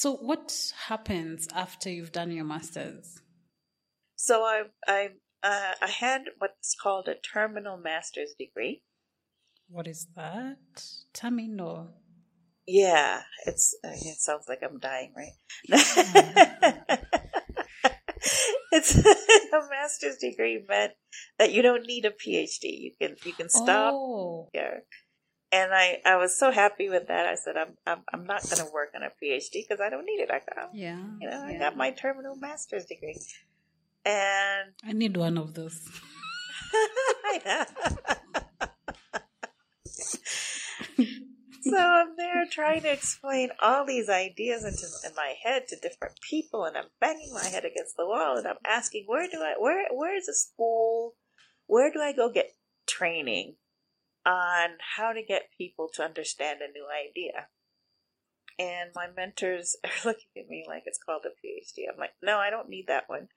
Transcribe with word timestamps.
So, 0.00 0.16
what 0.16 0.72
happens 0.86 1.46
after 1.54 1.90
you've 1.90 2.10
done 2.10 2.30
your 2.30 2.46
master's? 2.46 3.20
So 4.16 4.44
I 4.44 4.62
I 4.88 5.08
uh, 5.42 5.74
I 5.82 5.88
had 5.88 6.22
what's 6.38 6.74
called 6.74 7.06
a 7.06 7.16
terminal 7.16 7.76
master's 7.76 8.34
degree. 8.38 8.82
What 9.68 9.86
is 9.86 10.06
that? 10.16 10.56
Terminal. 11.12 11.90
Yeah, 12.66 13.24
it's 13.44 13.76
it 13.82 14.16
sounds 14.20 14.46
like 14.48 14.60
I'm 14.62 14.78
dying, 14.78 15.12
right? 15.14 15.36
it's 18.72 18.96
a 18.96 19.60
master's 19.68 20.16
degree 20.16 20.64
meant 20.66 20.94
that 21.38 21.52
you 21.52 21.60
don't 21.60 21.86
need 21.86 22.06
a 22.06 22.10
PhD. 22.10 22.62
You 22.62 22.92
can 22.98 23.16
you 23.26 23.34
can 23.34 23.50
stop 23.50 23.92
Oh. 23.92 24.48
here. 24.54 24.84
And 25.52 25.72
I, 25.74 25.98
I 26.04 26.16
was 26.16 26.38
so 26.38 26.52
happy 26.52 26.88
with 26.88 27.08
that. 27.08 27.26
I 27.26 27.34
said, 27.34 27.56
I'm, 27.56 27.76
I'm, 27.86 28.02
I'm 28.12 28.24
not 28.24 28.42
going 28.44 28.64
to 28.64 28.72
work 28.72 28.90
on 28.94 29.02
a 29.02 29.08
PhD 29.08 29.64
because 29.68 29.80
I 29.80 29.90
don't 29.90 30.04
need 30.06 30.20
it. 30.20 30.30
I 30.30 30.38
got, 30.38 30.70
Yeah. 30.74 31.04
you 31.20 31.28
know, 31.28 31.42
I 31.42 31.58
got 31.58 31.76
my 31.76 31.90
terminal 31.90 32.36
master's 32.36 32.84
degree. 32.86 33.20
And 34.04 34.72
I 34.86 34.92
need 34.92 35.16
one 35.16 35.36
of 35.36 35.54
those. 35.54 35.80
so 41.62 41.76
I'm 41.76 42.16
there 42.16 42.44
trying 42.50 42.82
to 42.82 42.92
explain 42.92 43.50
all 43.60 43.84
these 43.84 44.08
ideas 44.08 44.64
into 44.64 44.86
in 45.08 45.14
my 45.16 45.34
head 45.42 45.66
to 45.68 45.76
different 45.76 46.14
people, 46.28 46.64
and 46.64 46.76
I'm 46.76 46.86
banging 47.00 47.32
my 47.34 47.44
head 47.44 47.64
against 47.64 47.96
the 47.96 48.06
wall, 48.06 48.36
and 48.38 48.46
I'm 48.46 48.56
asking, 48.66 49.04
where 49.06 49.28
do 49.28 49.38
I, 49.38 49.54
where, 49.58 49.86
where 49.92 50.16
is 50.16 50.28
a 50.28 50.34
school? 50.34 51.14
Where 51.66 51.92
do 51.92 52.00
I 52.00 52.12
go 52.12 52.30
get 52.32 52.52
training 52.86 53.56
on 54.26 54.70
how 54.96 55.12
to 55.12 55.22
get 55.22 55.50
people 55.56 55.88
to 55.94 56.02
understand 56.02 56.60
a 56.60 56.72
new 56.72 56.86
idea? 56.86 57.48
And 58.58 58.90
my 58.94 59.06
mentors 59.14 59.76
are 59.84 60.08
looking 60.08 60.28
at 60.36 60.48
me 60.48 60.64
like 60.68 60.82
it's 60.86 60.98
called 61.04 61.24
a 61.24 61.28
PhD. 61.28 61.84
I'm 61.90 61.98
like, 61.98 62.14
no, 62.22 62.38
I 62.38 62.50
don't 62.50 62.68
need 62.68 62.86
that 62.88 63.04
one. 63.08 63.28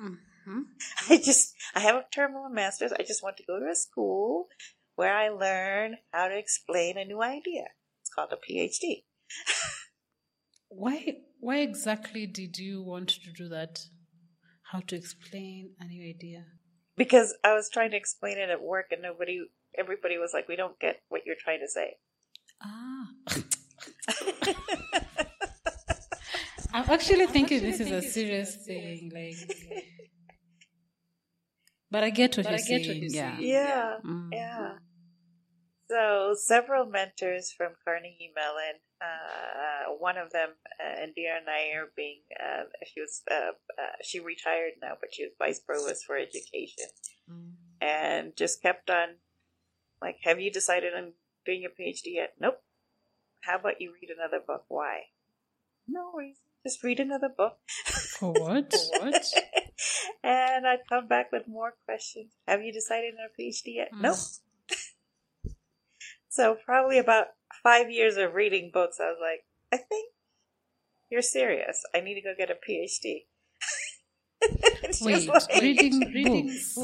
Mm-hmm. 0.00 0.60
I 1.10 1.16
just 1.18 1.54
I 1.74 1.80
have 1.80 1.96
a 1.96 2.04
terminal 2.12 2.48
master's. 2.48 2.92
I 2.92 3.02
just 3.02 3.22
want 3.22 3.36
to 3.38 3.44
go 3.46 3.58
to 3.58 3.70
a 3.70 3.74
school 3.74 4.46
where 4.96 5.14
I 5.14 5.28
learn 5.28 5.96
how 6.12 6.28
to 6.28 6.36
explain 6.38 6.98
a 6.98 7.04
new 7.04 7.22
idea. 7.22 7.64
It's 8.00 8.10
called 8.12 8.32
a 8.32 8.36
PhD. 8.36 9.04
Why? 10.68 11.18
Why 11.40 11.58
exactly 11.58 12.26
did 12.26 12.58
you 12.58 12.82
want 12.82 13.10
to 13.10 13.32
do 13.32 13.48
that? 13.50 13.80
How 14.72 14.80
to 14.80 14.96
explain 14.96 15.70
a 15.80 15.84
new 15.84 16.08
idea? 16.08 16.44
Because 16.96 17.34
I 17.44 17.54
was 17.54 17.70
trying 17.72 17.92
to 17.92 17.96
explain 17.96 18.38
it 18.38 18.50
at 18.50 18.60
work 18.60 18.86
and 18.90 19.00
nobody 19.00 19.40
everybody 19.76 20.18
was 20.18 20.30
like, 20.32 20.48
We 20.48 20.56
don't 20.56 20.78
get 20.80 21.00
what 21.08 21.22
you're 21.26 21.36
trying 21.38 21.60
to 21.60 21.68
say. 21.68 21.96
Ah. 22.62 23.08
I'm 26.72 26.84
actually 26.90 27.26
thinking 27.26 27.60
this 27.62 27.80
is 27.80 27.90
a 27.90 28.02
serious 28.02 28.56
thing, 28.66 29.10
like. 29.14 29.36
But 31.90 32.04
I 32.04 32.10
get 32.10 32.36
what 32.36 32.44
But 32.44 32.50
you're 32.52 32.60
I 32.60 32.62
get 32.68 32.80
what 32.80 32.84
saying. 32.86 33.02
you're 33.02 33.10
yeah. 33.12 33.36
saying. 33.38 33.48
yeah. 33.48 33.94
Mm. 34.04 34.28
Yeah. 34.30 34.72
So 35.90 36.34
several 36.36 36.84
mentors 36.84 37.50
from 37.50 37.72
Carnegie 37.82 38.30
Mellon. 38.36 38.76
Uh, 39.00 39.92
one 39.98 40.18
of 40.18 40.30
them, 40.30 40.50
uh, 40.84 41.00
Indira 41.00 41.40
Nair, 41.46 41.86
being 41.96 42.20
uh, 42.38 42.64
she 42.84 43.00
was 43.00 43.22
uh, 43.30 43.52
uh, 43.80 43.96
she 44.02 44.20
retired 44.20 44.72
now, 44.82 44.94
but 45.00 45.14
she 45.14 45.22
was 45.24 45.32
vice 45.38 45.60
provost 45.60 46.04
for 46.04 46.16
education, 46.18 46.88
Mm. 47.30 47.52
and 47.80 48.36
just 48.36 48.60
kept 48.60 48.90
on 48.90 49.16
like, 50.02 50.18
"Have 50.24 50.40
you 50.40 50.50
decided 50.50 50.94
on 50.94 51.12
doing 51.44 51.64
a 51.64 51.68
PhD 51.68 52.14
yet?" 52.14 52.34
Nope. 52.40 52.62
How 53.42 53.56
about 53.58 53.80
you 53.80 53.92
read 53.92 54.10
another 54.10 54.42
book? 54.44 54.64
Why? 54.68 55.02
No 55.86 56.12
reason. 56.12 56.42
Just 56.66 56.82
read 56.82 57.00
another 57.00 57.28
book. 57.28 57.58
For 58.18 58.32
what? 58.32 58.74
What? 59.00 59.24
and 60.24 60.66
I'd 60.66 60.88
come 60.88 61.06
back 61.06 61.30
with 61.32 61.46
more 61.46 61.74
questions. 61.84 62.32
Have 62.48 62.62
you 62.62 62.72
decided 62.72 63.14
on 63.14 63.28
a 63.30 63.40
PhD 63.40 63.74
yet? 63.76 63.90
Mm. 63.94 64.00
Nope. 64.02 64.16
so 66.28 66.56
probably 66.64 66.98
about 66.98 67.26
five 67.62 67.90
years 67.90 68.16
of 68.16 68.34
reading 68.34 68.70
books, 68.72 68.98
I 69.00 69.04
was 69.04 69.18
like, 69.20 69.44
I 69.72 69.76
think 69.82 70.10
you're 71.10 71.22
serious. 71.22 71.82
I 71.94 72.00
need 72.00 72.14
to 72.14 72.22
go 72.22 72.34
get 72.36 72.50
a 72.50 72.54
PhD. 72.54 73.26
And 74.84 74.94
she 74.94 75.04
was 75.04 75.26
Wait, 75.26 75.28
like- 75.28 75.60
reading, 75.62 76.00
Reading 76.14 76.46
books. 76.46 76.78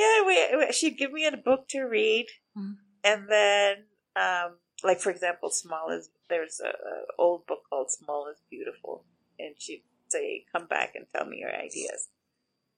Yeah, 0.00 0.56
we, 0.58 0.72
she'd 0.72 0.98
give 0.98 1.12
me 1.12 1.26
a 1.26 1.36
book 1.36 1.68
to 1.68 1.82
read, 1.82 2.26
Mm. 2.56 2.76
and 3.04 3.28
then, 3.28 3.76
um, 4.16 4.56
like 4.82 5.00
for 5.00 5.10
example, 5.10 5.50
Small 5.50 5.90
is 5.90 6.10
there's 6.28 6.60
a, 6.60 6.68
a 6.68 6.94
old 7.18 7.46
book 7.46 7.60
called 7.68 7.90
Small 7.90 8.26
is 8.32 8.40
Beautiful, 8.50 9.04
and 9.38 9.54
she'd 9.58 9.84
say, 10.08 10.44
"Come 10.52 10.66
back 10.66 10.94
and 10.94 11.06
tell 11.14 11.26
me 11.26 11.38
your 11.38 11.54
ideas," 11.54 12.08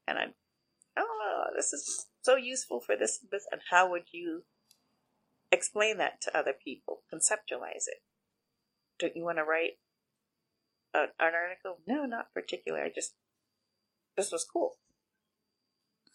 and 0.07 0.19
I'd, 0.19 0.35
oh, 0.97 1.45
this 1.57 1.73
is 1.73 2.07
so 2.23 2.37
useful 2.37 2.81
for 2.81 2.97
this, 2.97 3.19
and 3.23 3.31
this, 3.31 3.47
and 3.51 3.61
how 3.71 3.91
would 3.91 4.09
you 4.13 4.45
explain 5.51 5.99
that 5.99 6.21
to 6.23 6.37
other 6.37 6.53
people? 6.53 7.03
Conceptualize 7.13 7.87
it. 7.87 8.03
Don't 8.99 9.17
you 9.17 9.25
want 9.25 9.39
to 9.39 9.45
write 9.45 9.79
a, 10.95 11.05
an 11.19 11.33
article? 11.35 11.79
No, 11.87 12.05
not 12.05 12.33
particular. 12.35 12.83
I 12.85 12.91
just 12.95 13.15
this 14.17 14.31
was 14.31 14.45
cool. 14.45 14.77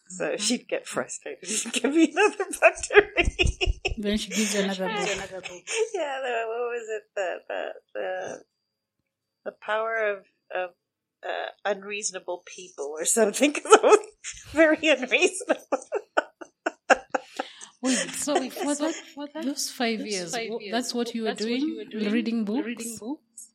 So 0.09 0.37
she'd 0.37 0.67
get 0.67 0.87
frustrated. 0.87 1.47
She'd 1.49 1.73
give 1.73 1.93
me 1.93 2.11
another 2.11 2.45
book 2.45 2.75
to 2.83 3.07
read. 3.17 3.81
Then 3.97 4.17
she 4.17 4.29
gives 4.29 4.53
you 4.53 4.61
another 4.61 4.87
book. 4.87 5.09
Another 5.11 5.41
book. 5.41 5.61
yeah, 5.93 6.19
the, 6.23 6.43
what 6.47 6.63
was 6.71 6.87
it? 6.89 7.03
The 7.15 7.35
the 7.47 7.63
the, 7.93 8.43
the 9.45 9.51
power 9.61 9.95
of 10.13 10.17
of 10.55 10.69
uh, 11.23 11.49
unreasonable 11.65 12.43
people 12.45 12.85
or 12.97 13.05
something. 13.05 13.53
'cause 13.53 13.63
I 13.65 13.85
was 13.85 13.99
very 14.51 14.87
unreasonable. 14.87 15.67
Wait, 17.81 17.95
so 18.11 18.35
for 18.49 18.75
So 18.75 18.85
that, 18.85 18.95
for 19.13 19.27
that- 19.33 19.43
those 19.45 19.69
five 19.69 19.99
those 19.99 20.07
years, 20.07 20.31
five 20.35 20.49
years, 20.59 20.71
that's 20.71 20.93
what 20.93 21.13
you 21.13 21.23
were 21.23 21.27
that's 21.29 21.41
what 21.41 21.47
doing? 21.47 21.61
you 21.61 21.77
were 21.77 21.85
doing? 21.85 22.11
Reading 22.11 22.43
books? 22.45 22.65
Reading 22.65 22.97
books? 22.99 23.49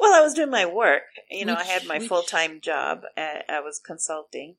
Well, 0.00 0.12
I 0.12 0.20
was 0.24 0.34
doing 0.34 0.50
my 0.50 0.66
work. 0.66 1.02
You 1.30 1.44
know, 1.44 1.54
I 1.54 1.62
had 1.64 1.86
my 1.86 2.00
full 2.00 2.22
time 2.22 2.60
job. 2.60 3.02
Uh, 3.16 3.40
I 3.48 3.60
was 3.60 3.78
consulting. 3.84 4.56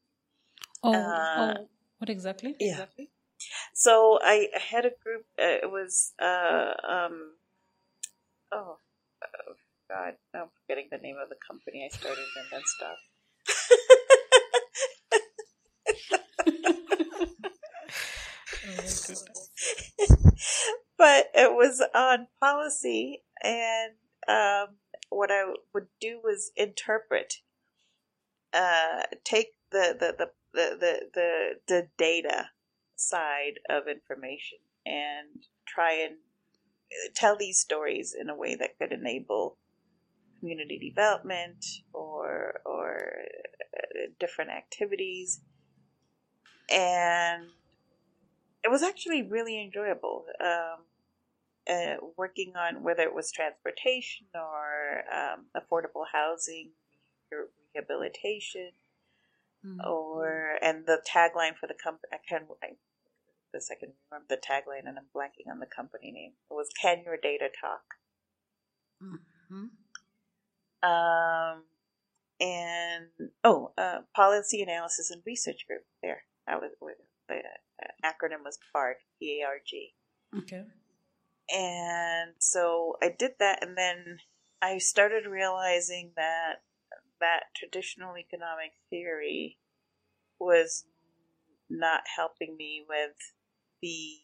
Oh, 0.84 0.94
Uh, 0.94 1.54
oh, 1.58 1.68
what 2.00 2.10
exactly? 2.10 2.56
Yeah. 2.60 2.86
So 3.74 4.20
I 4.22 4.50
had 4.54 4.86
a 4.86 4.92
group. 5.04 5.26
Uh, 5.40 5.64
it 5.64 5.72
was 5.72 6.14
uh, 6.22 6.74
um, 6.88 7.34
oh, 8.52 8.78
oh 9.24 9.54
God, 9.90 10.14
I'm 10.34 10.48
forgetting 10.62 10.88
the 10.92 10.98
name 10.98 11.16
of 11.22 11.30
the 11.30 11.36
company 11.48 11.88
I 11.92 11.96
started 11.96 12.26
and 12.38 12.46
then 12.52 12.62
stopped. 12.66 13.00
but 20.98 21.28
it 21.34 21.52
was 21.54 21.84
on 21.94 22.28
policy, 22.40 23.24
and 23.44 23.94
um, 24.28 24.76
what 25.10 25.32
I 25.32 25.54
would 25.74 25.88
do 26.00 26.20
was 26.24 26.52
interpret, 26.56 27.36
uh, 28.54 29.04
take 29.24 29.54
the 29.72 29.96
the, 30.00 30.16
the, 30.18 30.30
the, 30.54 30.78
the, 30.80 31.00
the 31.14 31.50
the 31.68 31.88
data 31.98 32.50
side 32.96 33.60
of 33.70 33.88
information 33.88 34.60
and 34.86 35.46
try 35.68 35.94
and 35.94 36.16
tell 37.16 37.38
these 37.38 37.60
stories 37.60 38.16
in 38.20 38.30
a 38.30 38.36
way 38.36 38.56
that 38.56 38.78
could 38.78 38.92
enable 38.92 39.58
community 40.40 40.78
development 40.80 41.66
or 41.94 42.62
or 42.66 42.98
uh, 43.78 44.10
different 44.20 44.52
activities. 44.52 45.42
And 46.70 47.46
it 48.64 48.70
was 48.70 48.84
actually 48.84 49.24
really 49.24 49.62
enjoyable 49.62 50.26
um, 50.40 50.86
uh, 51.70 51.96
working 52.18 52.54
on 52.56 52.84
whether 52.84 53.04
it 53.04 53.14
was 53.14 53.32
transportation 53.32 54.28
or 54.36 55.04
um, 55.14 55.46
affordable 55.56 56.06
housing, 56.12 56.72
rehabilitation, 57.76 58.72
mm-hmm. 59.66 59.80
or 59.86 60.58
and 60.62 60.86
the 60.86 61.02
tagline 61.08 61.56
for 61.60 61.68
the 61.68 61.76
company. 61.82 62.10
I 62.14 62.18
can 62.28 62.48
I, 62.64 62.76
the 63.54 63.62
second 63.62 63.94
remember 64.12 64.28
the 64.30 64.38
tagline, 64.38 64.88
and 64.88 64.98
I'm 64.98 65.06
blanking 65.16 65.52
on 65.52 65.60
the 65.60 65.66
company 65.66 66.12
name. 66.12 66.34
It 66.50 66.54
was 66.54 66.70
"Can 66.82 67.04
Your 67.06 67.18
Data 67.18 67.50
Talk?" 67.60 67.84
Mm-hmm. 69.04 69.66
Um, 70.84 71.64
and 72.40 73.32
oh, 73.44 73.72
uh, 73.78 74.00
Policy 74.16 74.62
Analysis 74.62 75.12
and 75.12 75.22
Research 75.26 75.68
Group. 75.68 75.84
There, 76.02 76.24
that 76.48 76.62
was 76.62 76.72
the 77.28 77.36
uh, 77.36 77.88
acronym 78.04 78.44
was 78.44 78.58
PARG. 78.74 78.98
P 79.20 79.42
A 79.42 79.46
R 79.46 79.58
G. 79.66 79.94
Okay. 80.36 80.64
And 81.54 82.34
so 82.40 82.96
I 83.02 83.14
did 83.18 83.32
that, 83.40 83.62
and 83.62 83.78
then 83.78 84.20
I 84.62 84.78
started 84.78 85.26
realizing 85.26 86.14
that 86.16 86.62
that 87.22 87.56
traditional 87.56 88.18
economic 88.18 88.74
theory 88.90 89.58
was 90.40 90.86
not 91.70 92.02
helping 92.18 92.58
me 92.58 92.84
with 92.88 93.16
the 93.82 94.18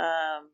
um, 0.00 0.50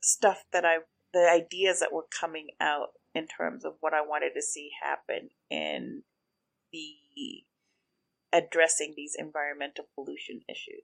stuff 0.00 0.44
that 0.52 0.64
I, 0.64 0.78
the 1.12 1.28
ideas 1.30 1.80
that 1.80 1.92
were 1.92 2.06
coming 2.18 2.48
out 2.60 2.88
in 3.14 3.26
terms 3.26 3.64
of 3.64 3.74
what 3.80 3.94
I 3.94 4.00
wanted 4.00 4.32
to 4.34 4.42
see 4.42 4.70
happen 4.82 5.30
in 5.50 6.02
the 6.72 7.44
addressing 8.32 8.94
these 8.96 9.14
environmental 9.16 9.86
pollution 9.94 10.40
issues. 10.48 10.82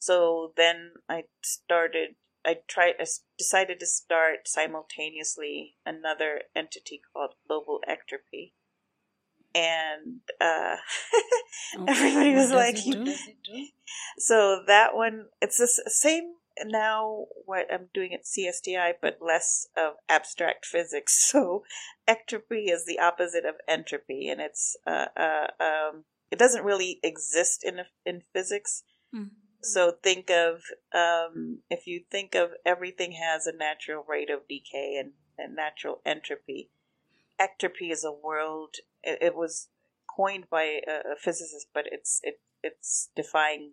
So 0.00 0.52
then 0.56 0.92
I 1.08 1.24
started, 1.42 2.16
I 2.44 2.58
tried, 2.66 2.94
I 3.00 3.06
decided 3.36 3.80
to 3.80 3.86
start 3.86 4.46
simultaneously 4.46 5.76
another 5.84 6.42
entity 6.54 7.00
called 7.12 7.34
Global 7.46 7.80
Ectropy. 7.88 8.52
And 9.54 10.20
uh, 10.40 10.76
everybody 11.88 12.34
was 12.34 12.50
like, 12.50 12.76
so 14.18 14.62
that 14.66 14.94
one, 14.94 15.26
it's 15.40 15.58
the 15.58 15.66
same 15.66 16.34
now 16.66 17.26
what 17.44 17.66
I'm 17.72 17.88
doing 17.94 18.14
at 18.14 18.24
CSTI, 18.24 18.94
but 19.00 19.18
less 19.20 19.68
of 19.76 19.94
abstract 20.08 20.66
physics. 20.66 21.26
So 21.38 21.64
ectropy 22.08 22.70
is 22.70 22.86
the 22.86 22.98
opposite 22.98 23.44
of 23.44 23.56
entropy, 23.68 24.28
and 24.28 24.40
it's 24.40 24.76
uh, 24.86 25.06
uh, 25.14 25.48
um, 25.60 26.04
it 26.30 26.38
doesn't 26.38 26.64
really 26.64 27.00
exist 27.02 27.62
in 27.62 27.80
in 28.06 28.22
physics. 28.32 28.82
Mm. 29.14 29.30
So 29.62 29.92
think 30.02 30.30
of 30.30 30.62
um, 30.94 31.60
if 31.68 31.86
you 31.86 32.02
think 32.10 32.34
of 32.34 32.50
everything 32.64 33.12
has 33.12 33.46
a 33.46 33.56
natural 33.56 34.04
rate 34.08 34.30
of 34.30 34.48
decay 34.48 34.96
and, 34.98 35.12
and 35.36 35.54
natural 35.56 36.00
entropy. 36.06 36.70
Ectropy 37.40 37.90
is 37.90 38.04
a 38.04 38.12
world. 38.12 38.76
It, 39.02 39.18
it 39.20 39.34
was 39.34 39.68
coined 40.14 40.46
by 40.50 40.80
a, 40.86 41.12
a, 41.12 41.16
physicist, 41.16 41.68
but 41.72 41.84
it's 41.90 42.20
it 42.22 42.40
it's 42.62 43.10
defying 43.14 43.72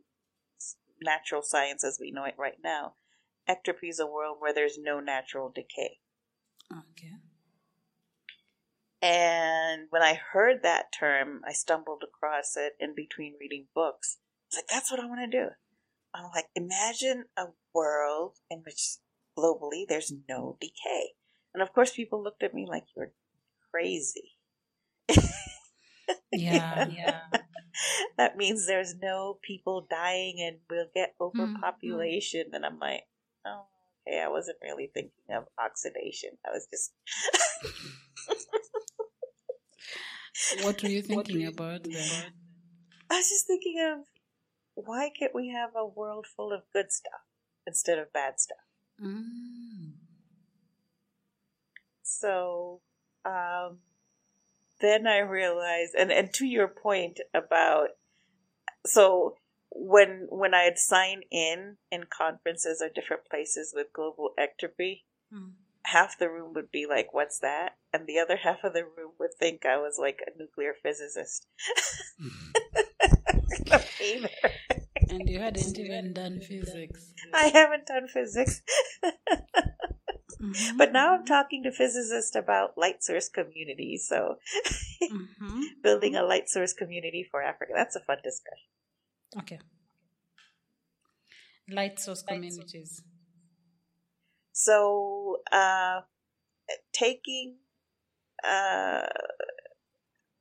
natural 1.02 1.42
science 1.42 1.84
as 1.84 1.98
we 2.00 2.12
know 2.12 2.26
it 2.26 2.36
right 2.38 2.58
now. 2.64 2.94
Ectropy 3.50 3.90
is 3.90 4.00
a 4.00 4.08
world 4.08 4.38
where 4.40 4.54
there's 4.54 4.78
no 4.78 5.00
natural 5.00 5.52
decay. 5.54 6.00
Okay. 6.72 7.14
And 9.02 9.88
when 9.92 10.02
I 10.02 10.20
heard 10.32 10.64
that 10.64 10.86
term, 10.98 11.42
I 11.48 11.54
stumbled 11.54 12.04
across 12.04 12.58
it 12.58 12.74
in 12.80 12.96
between 12.96 13.36
reading 13.40 13.68
books. 13.76 14.18
I 14.18 14.46
was 14.50 14.58
like, 14.58 14.68
that's 14.68 14.92
what 14.92 15.00
I 15.00 15.06
want 15.06 15.32
to 15.32 15.38
do. 15.38 15.50
I'm 16.16 16.32
like, 16.34 16.48
imagine 16.56 17.26
a 17.38 17.48
world 17.74 18.38
in 18.50 18.60
which 18.66 18.98
globally 19.38 19.86
there's 19.88 20.14
no 20.30 20.58
decay. 20.62 21.14
And 21.54 21.62
of 21.62 21.74
course, 21.74 21.92
people 21.92 22.24
looked 22.24 22.44
at 22.44 22.54
me 22.54 22.66
like, 22.68 22.86
you're 22.96 23.12
crazy. 23.72 24.38
yeah, 26.32 26.88
yeah. 26.88 27.20
that 28.18 28.38
means 28.38 28.66
there's 28.66 28.96
no 28.96 29.38
people 29.42 29.88
dying 29.90 30.38
and 30.40 30.58
we'll 30.70 30.88
get 30.94 31.16
mm-hmm. 31.20 31.42
overpopulation. 31.42 32.46
Mm-hmm. 32.48 32.56
And 32.56 32.66
I'm 32.66 32.80
like, 32.80 33.04
oh, 33.46 33.66
okay, 34.08 34.22
I 34.22 34.30
wasn't 34.30 34.58
really 34.64 34.90
thinking 34.94 35.12
of 35.36 35.46
oxidation. 35.60 36.32
I 36.46 36.52
was 36.52 36.68
just. 36.72 36.92
what 40.64 40.82
were 40.82 40.90
you 40.90 41.02
thinking 41.02 41.48
about 41.48 41.84
then? 41.84 42.34
I 43.10 43.18
was 43.18 43.30
just 43.30 43.48
thinking 43.48 43.76
of 43.92 44.06
why 44.76 45.10
can't 45.18 45.34
we 45.34 45.50
have 45.50 45.72
a 45.76 45.86
world 45.86 46.28
full 46.28 46.54
of 46.54 46.62
good 46.72 46.92
stuff 46.92 47.22
instead 47.66 47.98
of 47.98 48.14
bad 48.14 48.40
stuff? 48.40 48.58
Mm. 49.02 49.94
So, 52.04 52.82
um, 53.26 53.80
then 54.80 55.08
I 55.08 55.20
realized, 55.20 55.96
and, 55.98 56.12
and 56.12 56.32
to 56.36 56.46
your 56.46 56.68
point 56.68 57.20
about, 57.34 57.90
so 58.86 59.36
when 59.72 60.28
when 60.30 60.54
I 60.54 60.62
had 60.62 60.78
signed 60.78 61.24
in 61.32 61.78
in 61.92 62.04
conferences 62.16 62.82
or 62.82 62.90
different 62.90 63.26
places 63.30 63.74
with 63.76 63.92
Global 63.92 64.32
Ectropy, 64.40 65.02
mm. 65.34 65.52
half 65.84 66.18
the 66.18 66.30
room 66.30 66.54
would 66.54 66.72
be 66.72 66.86
like, 66.88 67.14
"What's 67.14 67.40
that?" 67.40 67.78
and 67.92 68.08
the 68.08 68.20
other 68.20 68.38
half 68.38 68.64
of 68.64 68.74
the 68.74 68.84
room 68.84 69.14
would 69.20 69.34
think 69.40 69.66
I 69.66 69.78
was 69.78 69.98
like 69.98 70.20
a 70.26 70.38
nuclear 70.38 70.76
physicist. 70.82 71.48
and 75.16 75.30
you 75.30 75.40
hadn't 75.40 75.78
even 75.78 76.14
done 76.14 76.40
physics. 76.40 77.14
I 77.34 77.48
haven't 77.48 77.88
done 77.88 78.08
physics. 78.08 78.62
Mm-hmm. 80.42 80.78
But 80.78 80.92
now 80.92 81.16
I'm 81.16 81.26
talking 81.26 81.64
to 81.64 81.72
physicists 81.72 82.36
about 82.36 82.78
light 82.78 83.04
source 83.04 83.30
community. 83.30 83.98
So, 83.98 84.36
mm-hmm. 85.02 85.62
building 85.84 86.16
a 86.16 86.24
light 86.24 86.50
source 86.50 86.74
community 86.74 87.26
for 87.30 87.42
Africa. 87.42 87.72
That's 87.76 87.96
a 87.96 88.02
fun 88.02 88.18
discussion. 88.24 88.68
Okay. 89.40 89.60
Light 91.70 92.00
source 92.00 92.22
communities. 92.22 93.02
So, 94.52 95.38
uh, 95.52 96.02
taking 96.94 97.56
uh, 98.44 99.08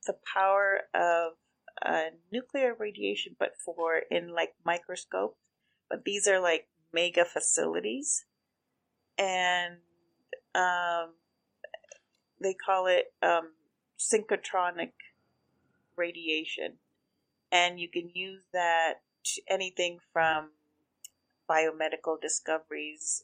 the 0.05 0.15
power 0.33 0.81
of 0.93 1.33
uh, 1.83 2.11
nuclear 2.31 2.75
radiation, 2.77 3.35
but 3.37 3.53
for 3.63 4.01
in 4.11 4.33
like 4.33 4.53
microscope. 4.65 5.37
But 5.89 6.03
these 6.05 6.27
are 6.27 6.39
like 6.39 6.67
mega 6.93 7.25
facilities, 7.25 8.25
and 9.17 9.77
um, 10.53 11.13
they 12.41 12.53
call 12.53 12.87
it 12.87 13.13
um, 13.21 13.51
synchrotronic 13.99 14.93
radiation, 15.95 16.77
and 17.51 17.79
you 17.79 17.89
can 17.89 18.09
use 18.13 18.43
that 18.53 18.95
anything 19.47 19.99
from 20.13 20.51
biomedical 21.49 22.19
discoveries 22.19 23.23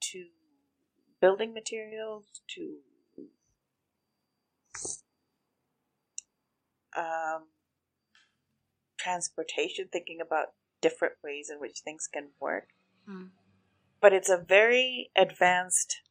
to 0.00 0.26
building 1.20 1.54
materials 1.54 2.24
to 2.48 2.76
um, 6.96 7.44
transportation, 9.06 9.88
thinking 9.88 10.18
about 10.20 10.48
different 10.82 11.14
ways 11.22 11.50
in 11.52 11.60
which 11.60 11.78
things 11.84 12.08
can 12.12 12.28
work. 12.40 12.68
Mm. 13.08 13.30
But 14.00 14.12
it's 14.12 14.28
a 14.28 14.44
very 14.46 15.10
advanced, 15.16 16.02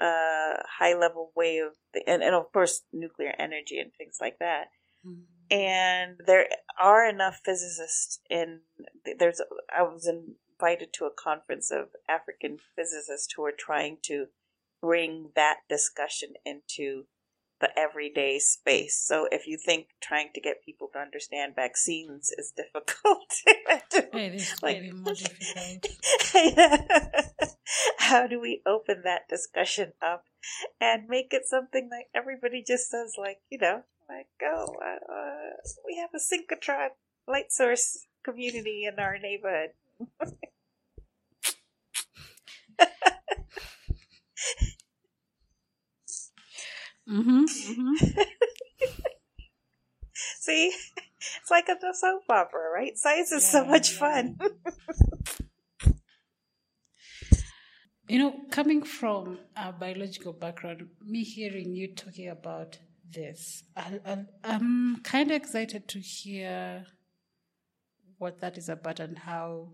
uh, 0.00 0.54
high 0.78 0.94
level 0.94 1.32
way 1.36 1.58
of, 1.58 1.72
the, 1.92 2.00
and, 2.06 2.22
and 2.22 2.34
of 2.34 2.52
course, 2.52 2.82
nuclear 2.92 3.34
energy 3.38 3.78
and 3.78 3.92
things 3.92 4.16
like 4.20 4.38
that. 4.38 4.64
Mm. 5.06 5.22
And 5.50 6.20
there 6.26 6.46
are 6.80 7.06
enough 7.06 7.40
physicists 7.44 8.20
in, 8.30 8.60
there's, 9.18 9.40
I 9.74 9.82
was 9.82 10.08
invited 10.08 10.92
to 10.94 11.04
a 11.04 11.10
conference 11.10 11.70
of 11.70 11.88
African 12.08 12.56
physicists 12.74 13.34
who 13.34 13.44
are 13.44 13.52
trying 13.56 13.98
to 14.04 14.26
bring 14.80 15.30
that 15.36 15.58
discussion 15.68 16.30
into 16.44 17.04
the 17.62 17.70
everyday 17.78 18.40
space. 18.40 18.98
So 18.98 19.28
if 19.30 19.46
you 19.46 19.56
think 19.56 19.86
trying 20.02 20.30
to 20.34 20.40
get 20.40 20.64
people 20.66 20.90
to 20.92 20.98
understand 20.98 21.54
vaccines 21.54 22.32
is 22.36 22.52
difficult, 22.56 23.32
it 23.46 24.34
is 24.34 24.54
like, 24.62 24.92
more 24.92 25.14
difficult. 25.14 25.86
how 27.98 28.26
do 28.26 28.40
we 28.40 28.60
open 28.66 29.02
that 29.04 29.28
discussion 29.30 29.92
up 30.02 30.24
and 30.80 31.08
make 31.08 31.28
it 31.30 31.46
something 31.46 31.88
like 31.90 32.08
everybody 32.14 32.64
just 32.66 32.90
says, 32.90 33.14
like 33.16 33.38
you 33.48 33.58
know, 33.58 33.82
like 34.08 34.26
oh, 34.42 34.74
uh, 34.84 35.12
uh, 35.12 35.50
we 35.86 35.96
have 35.96 36.10
a 36.14 36.18
synchrotron 36.18 36.88
light 37.28 37.52
source 37.52 38.06
community 38.24 38.88
in 38.92 38.98
our 38.98 39.18
neighborhood. 39.18 39.70
Mm-hmm. 47.08 47.44
mm-hmm. 47.44 48.20
See, 50.40 50.72
it's 51.18 51.50
like 51.50 51.68
a 51.68 51.76
soap 51.94 52.22
opera, 52.28 52.70
right? 52.74 52.96
Science 52.96 53.32
is 53.32 53.44
yeah, 53.44 53.60
so 53.60 53.64
much 53.64 53.92
yeah. 53.92 53.98
fun. 53.98 54.38
You 58.08 58.18
know, 58.18 58.34
coming 58.50 58.82
from 58.82 59.38
a 59.56 59.72
biological 59.72 60.34
background, 60.34 60.86
me 61.02 61.22
hearing 61.22 61.74
you 61.74 61.94
talking 61.94 62.28
about 62.28 62.76
this, 63.10 63.62
I, 63.74 64.26
I'm 64.44 65.00
kind 65.02 65.30
of 65.30 65.36
excited 65.36 65.88
to 65.88 65.98
hear 65.98 66.84
what 68.18 68.40
that 68.40 68.58
is 68.58 68.68
about 68.68 69.00
and 69.00 69.16
how 69.16 69.72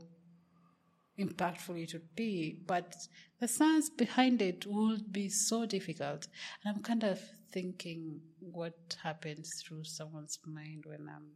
impactful 1.19 1.83
it 1.83 1.93
would 1.93 2.15
be. 2.15 2.61
But 2.67 2.95
the 3.41 3.49
science 3.49 3.91
behind 3.91 4.43
it 4.43 4.65
would 4.67 5.13
be 5.13 5.29
so 5.29 5.67
difficult. 5.67 6.29
And 6.65 6.77
I'm 6.77 6.83
kind 6.83 7.05
of 7.05 7.21
thinking 7.53 8.21
what 8.41 8.97
happens 9.03 9.63
through 9.63 9.85
someone's 9.85 10.39
mind 10.47 10.85
when 10.87 11.09
I'm 11.09 11.33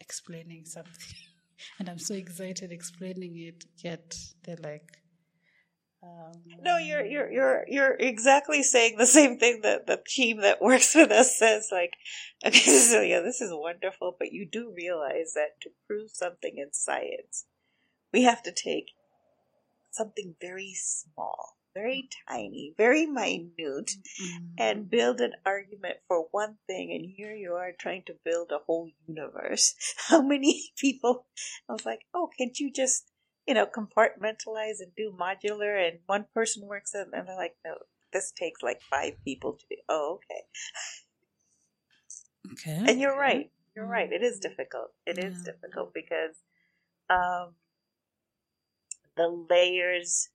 explaining 0.00 0.64
something. 0.64 1.16
and 1.78 1.88
I'm 1.88 1.98
so 1.98 2.14
excited 2.14 2.72
explaining 2.72 3.38
it, 3.38 3.64
yet 3.82 4.14
they're 4.44 4.58
like, 4.62 5.02
um, 6.02 6.32
no, 6.60 6.76
you're 6.76 7.04
you're 7.04 7.32
you're 7.32 7.64
you're 7.66 7.96
exactly 7.98 8.62
saying 8.62 8.96
the 8.96 9.06
same 9.06 9.38
thing 9.38 9.60
that 9.62 9.86
the 9.86 9.98
team 10.06 10.42
that 10.42 10.60
works 10.60 10.94
with 10.94 11.10
us 11.10 11.36
says. 11.38 11.68
Like, 11.72 11.94
okay, 12.46 12.58
Cecilia, 12.58 13.22
this 13.22 13.40
is 13.40 13.50
wonderful, 13.52 14.14
but 14.18 14.32
you 14.32 14.46
do 14.50 14.72
realize 14.76 15.32
that 15.34 15.60
to 15.62 15.70
prove 15.86 16.10
something 16.12 16.54
in 16.56 16.72
science, 16.72 17.46
we 18.12 18.22
have 18.22 18.42
to 18.42 18.52
take 18.52 18.90
something 19.96 20.34
very 20.40 20.74
small, 20.74 21.56
very 21.74 22.08
tiny, 22.28 22.74
very 22.76 23.06
minute, 23.06 23.50
mm-hmm. 23.58 24.44
and 24.58 24.90
build 24.90 25.20
an 25.20 25.32
argument 25.44 25.96
for 26.08 26.26
one 26.30 26.56
thing. 26.66 26.92
And 26.92 27.10
here 27.16 27.34
you 27.34 27.52
are 27.52 27.72
trying 27.78 28.02
to 28.06 28.14
build 28.24 28.50
a 28.52 28.64
whole 28.66 28.90
universe. 29.06 29.74
How 30.08 30.22
many 30.22 30.72
people? 30.76 31.26
I 31.68 31.72
was 31.72 31.86
like, 31.86 32.00
oh, 32.14 32.28
can't 32.38 32.58
you 32.58 32.72
just 32.72 33.10
you 33.46 33.54
know, 33.54 33.66
compartmentalize 33.66 34.80
and 34.80 34.92
do 34.96 35.12
modular 35.18 35.86
and 35.86 36.00
one 36.06 36.26
person 36.34 36.66
works 36.66 36.94
it 36.94 37.06
and 37.12 37.28
they're 37.28 37.36
like, 37.36 37.54
no, 37.64 37.74
this 38.12 38.32
takes 38.32 38.62
like 38.62 38.80
five 38.82 39.12
people 39.24 39.52
to 39.52 39.64
do. 39.70 39.76
Oh, 39.88 40.18
okay. 40.18 40.42
Okay. 42.52 42.90
And 42.90 43.00
you're 43.00 43.16
right. 43.16 43.50
You're 43.74 43.86
right. 43.86 44.10
It 44.10 44.22
is 44.22 44.40
difficult. 44.40 44.92
It 45.06 45.18
yeah. 45.18 45.26
is 45.26 45.42
difficult 45.42 45.94
because 45.94 46.36
um, 47.08 47.54
the 49.16 49.28
layers, 49.50 50.28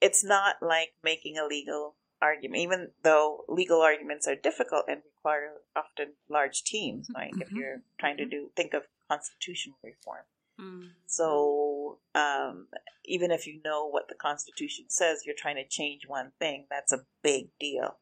it's 0.00 0.24
not 0.24 0.56
like 0.60 0.92
making 1.02 1.38
a 1.38 1.46
legal 1.46 1.96
argument, 2.20 2.62
even 2.62 2.88
though 3.02 3.44
legal 3.48 3.80
arguments 3.80 4.26
are 4.26 4.36
difficult 4.36 4.84
and 4.88 5.02
require 5.16 5.52
often 5.76 6.14
large 6.28 6.62
teams, 6.64 7.08
right? 7.14 7.30
Mm-hmm. 7.32 7.42
If 7.42 7.52
you're 7.52 7.82
trying 7.98 8.16
to 8.18 8.24
mm-hmm. 8.24 8.30
do, 8.30 8.50
think 8.56 8.74
of 8.74 8.82
constitutional 9.10 9.76
reform. 9.82 10.24
Mm. 10.60 10.90
So 11.06 11.98
um, 12.14 12.68
even 13.04 13.30
if 13.30 13.46
you 13.46 13.60
know 13.64 13.88
what 13.88 14.08
the 14.08 14.14
Constitution 14.14 14.86
says, 14.88 15.22
you're 15.26 15.34
trying 15.36 15.56
to 15.56 15.66
change 15.68 16.02
one 16.06 16.32
thing. 16.38 16.66
That's 16.70 16.92
a 16.92 17.04
big 17.22 17.48
deal, 17.58 17.98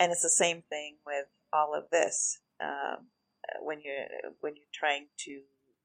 and 0.00 0.10
it's 0.10 0.22
the 0.22 0.30
same 0.30 0.62
thing 0.68 0.96
with 1.06 1.26
all 1.52 1.74
of 1.74 1.90
this. 1.90 2.40
Um, 2.60 3.08
when 3.60 3.80
you're 3.84 4.32
when 4.40 4.56
you're 4.56 4.64
trying 4.72 5.08
to 5.26 5.40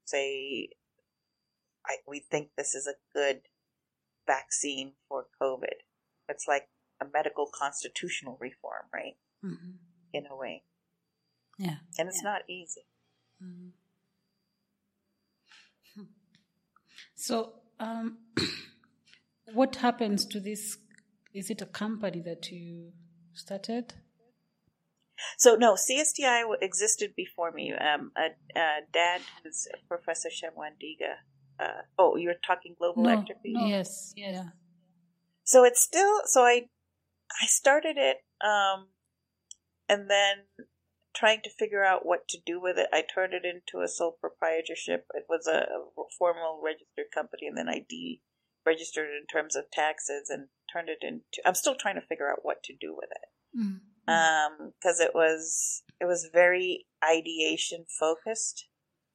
say, 0.06 0.70
I, 1.86 1.96
we 2.06 2.20
think 2.20 2.50
this 2.56 2.74
is 2.74 2.86
a 2.86 2.94
good 3.14 3.42
vaccine 4.28 4.92
for 5.08 5.26
COVID. 5.42 5.78
It's 6.28 6.46
like 6.46 6.68
a 7.00 7.06
medical 7.12 7.48
constitutional 7.52 8.36
reform, 8.40 8.84
right? 8.94 9.16
Mm-hmm. 9.44 9.70
In 10.12 10.26
a 10.30 10.36
way. 10.36 10.62
Yeah. 11.58 11.78
And 11.98 12.08
it's 12.08 12.22
yeah. 12.22 12.30
not 12.30 12.42
easy. 12.48 12.86
Mm-hmm. 13.42 13.68
So, 17.18 17.54
um, 17.80 18.18
what 19.54 19.76
happens 19.76 20.24
to 20.26 20.38
this? 20.38 20.78
Is 21.34 21.50
it 21.50 21.60
a 21.60 21.66
company 21.66 22.20
that 22.20 22.50
you 22.52 22.92
started? 23.34 23.94
So 25.36 25.56
no, 25.56 25.74
CSTI 25.74 26.44
existed 26.62 27.14
before 27.16 27.50
me. 27.50 27.72
Um, 27.72 28.12
a, 28.16 28.28
a 28.58 28.80
dad 28.92 29.20
was 29.44 29.68
Professor 29.88 30.30
Shem 30.30 30.52
Wandiga. 30.56 31.16
Uh, 31.58 31.82
oh, 31.98 32.16
you're 32.16 32.34
talking 32.46 32.74
global 32.78 33.02
no. 33.02 33.10
No. 33.52 33.66
Yes, 33.66 34.12
yeah. 34.16 34.50
So 35.44 35.64
it's 35.64 35.82
still 35.82 36.20
so 36.26 36.42
I 36.42 36.68
I 37.42 37.46
started 37.46 37.96
it, 37.96 38.18
um, 38.44 38.88
and 39.88 40.08
then 40.10 40.66
trying 41.14 41.40
to 41.42 41.50
figure 41.50 41.84
out 41.84 42.06
what 42.06 42.28
to 42.28 42.38
do 42.44 42.60
with 42.60 42.78
it. 42.78 42.88
I 42.92 43.02
turned 43.02 43.32
it 43.34 43.42
into 43.44 43.82
a 43.82 43.88
sole 43.88 44.16
proprietorship. 44.20 45.06
It 45.14 45.24
was 45.28 45.46
a 45.46 45.66
formal 46.18 46.60
registered 46.64 47.06
company, 47.12 47.48
and 47.48 47.56
then 47.56 47.68
I 47.68 47.84
de 47.88 48.20
registered 48.64 49.08
in 49.08 49.26
terms 49.26 49.56
of 49.56 49.70
taxes 49.72 50.28
and 50.30 50.48
turned 50.72 50.88
it 50.88 50.98
into. 51.02 51.42
I'm 51.44 51.54
still 51.54 51.74
trying 51.74 51.96
to 51.96 52.06
figure 52.06 52.30
out 52.30 52.40
what 52.42 52.62
to 52.64 52.74
do 52.78 52.94
with 52.96 53.08
it. 53.10 53.58
Mm-hmm. 53.58 53.78
Um, 54.08 54.72
because 54.80 55.00
it 55.00 55.14
was 55.14 55.82
it 56.00 56.04
was 56.04 56.30
very 56.32 56.86
ideation 57.02 57.84
focused. 57.98 58.68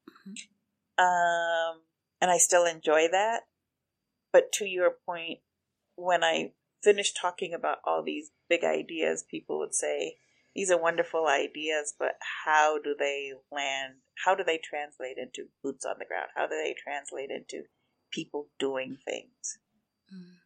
Mm-hmm. 0.10 1.04
Um, 1.04 1.82
and 2.24 2.32
I 2.32 2.38
still 2.38 2.64
enjoy 2.64 3.10
that. 3.12 3.42
But 4.32 4.54
to 4.54 4.66
your 4.66 4.96
point, 5.06 5.40
when 5.98 6.24
I 6.24 6.54
finished 6.82 7.18
talking 7.22 7.54
about 7.54 7.80
all 7.84 8.02
these 8.02 8.32
big 8.48 8.64
ideas, 8.64 9.26
people 9.30 9.60
would 9.60 9.76
say, 9.76 10.16
these 10.56 10.72
are 10.72 10.82
wonderful 10.82 11.28
ideas, 11.28 11.94
but 12.00 12.14
how 12.46 12.80
do 12.82 12.96
they 12.98 13.34
land? 13.52 13.96
How 14.24 14.36
do 14.36 14.44
they 14.46 14.58
translate 14.58 15.18
into 15.18 15.50
boots 15.62 15.84
on 15.84 15.96
the 16.00 16.06
ground? 16.06 16.30
How 16.34 16.48
do 16.48 16.56
they 16.56 16.74
translate 16.82 17.30
into 17.30 17.64
people 18.10 18.48
doing 18.58 19.00
things? 19.04 19.60
Mm. 20.10 20.38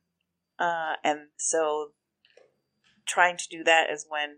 Uh, 0.57 0.95
and 1.03 1.19
so 1.37 1.91
trying 3.05 3.37
to 3.37 3.47
do 3.51 3.63
that 3.65 3.91
is 3.91 4.07
when 4.09 4.37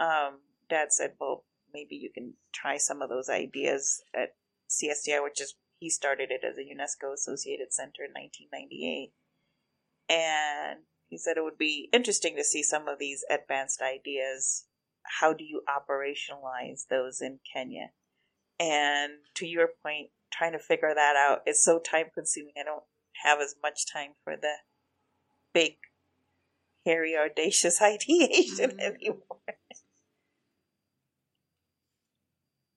um, 0.00 0.40
Dad 0.68 0.92
said, 0.92 1.12
well, 1.20 1.44
maybe 1.72 1.94
you 1.94 2.10
can 2.12 2.34
try 2.52 2.76
some 2.76 3.02
of 3.02 3.08
those 3.08 3.28
ideas 3.28 4.02
at 4.12 4.34
CSTI, 4.68 5.22
which 5.22 5.40
is 5.40 5.54
he 5.78 5.90
started 5.90 6.30
it 6.30 6.42
as 6.44 6.56
a 6.56 6.62
UNESCO 6.62 7.12
associated 7.12 7.72
center 7.72 8.04
in 8.04 8.12
1998. 8.12 9.12
And 10.08 10.80
he 11.08 11.18
said 11.18 11.36
it 11.36 11.44
would 11.44 11.58
be 11.58 11.88
interesting 11.92 12.36
to 12.36 12.44
see 12.44 12.62
some 12.62 12.88
of 12.88 12.98
these 12.98 13.24
advanced 13.30 13.80
ideas 13.80 14.66
how 15.20 15.32
do 15.32 15.44
you 15.44 15.62
operationalize 15.68 16.86
those 16.88 17.20
in 17.20 17.38
Kenya? 17.52 17.90
And 18.58 19.12
to 19.34 19.46
your 19.46 19.68
point, 19.82 20.10
trying 20.32 20.52
to 20.52 20.58
figure 20.58 20.92
that 20.94 21.16
out 21.16 21.42
is 21.46 21.62
so 21.62 21.78
time 21.78 22.06
consuming. 22.14 22.54
I 22.58 22.64
don't 22.64 22.84
have 23.24 23.40
as 23.40 23.54
much 23.62 23.90
time 23.90 24.12
for 24.24 24.36
the 24.36 24.54
big, 25.52 25.76
hairy, 26.84 27.16
audacious 27.16 27.80
ideation 27.82 28.70
mm-hmm. 28.70 28.80
anymore. 28.80 29.55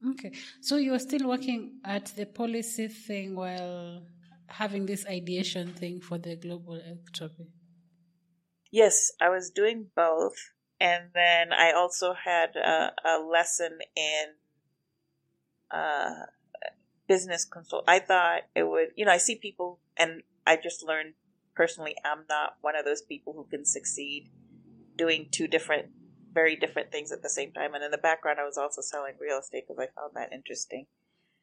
Okay, 0.07 0.31
so 0.61 0.77
you 0.77 0.93
are 0.93 0.99
still 0.99 1.27
working 1.27 1.79
at 1.83 2.05
the 2.15 2.25
policy 2.25 2.87
thing 2.87 3.35
while 3.35 4.03
having 4.47 4.85
this 4.85 5.05
ideation 5.05 5.73
thing 5.73 5.99
for 5.99 6.17
the 6.17 6.35
global 6.37 6.79
ectropy. 6.79 7.47
Yes, 8.71 9.11
I 9.19 9.29
was 9.29 9.49
doing 9.49 9.87
both 9.95 10.35
and 10.79 11.09
then 11.13 11.51
I 11.51 11.71
also 11.71 12.13
had 12.13 12.55
a, 12.55 12.93
a 13.03 13.19
lesson 13.19 13.79
in 13.95 14.25
uh, 15.71 16.25
business 17.07 17.43
consult. 17.43 17.83
I 17.87 17.99
thought 17.99 18.43
it 18.55 18.63
would, 18.63 18.89
you 18.95 19.05
know, 19.05 19.11
I 19.11 19.17
see 19.17 19.35
people, 19.35 19.79
and 19.97 20.23
I 20.47 20.55
just 20.55 20.83
learned 20.83 21.15
personally, 21.55 21.95
I'm 22.05 22.23
not 22.29 22.57
one 22.61 22.75
of 22.75 22.85
those 22.85 23.01
people 23.01 23.33
who 23.33 23.45
can 23.45 23.65
succeed 23.65 24.29
doing 24.95 25.27
two 25.31 25.47
different, 25.47 25.87
very 26.33 26.55
different 26.55 26.91
things 26.91 27.11
at 27.11 27.21
the 27.21 27.29
same 27.29 27.51
time. 27.51 27.73
And 27.73 27.83
in 27.83 27.91
the 27.91 27.97
background, 27.97 28.39
I 28.39 28.45
was 28.45 28.57
also 28.57 28.81
selling 28.81 29.13
real 29.19 29.39
estate 29.39 29.65
because 29.67 29.79
I 29.79 29.87
found 29.99 30.13
that 30.15 30.33
interesting. 30.33 30.85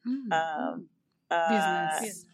Mm. 0.07 0.33
Um, 0.33 0.89
uh, 1.31 2.01
business. 2.01 2.25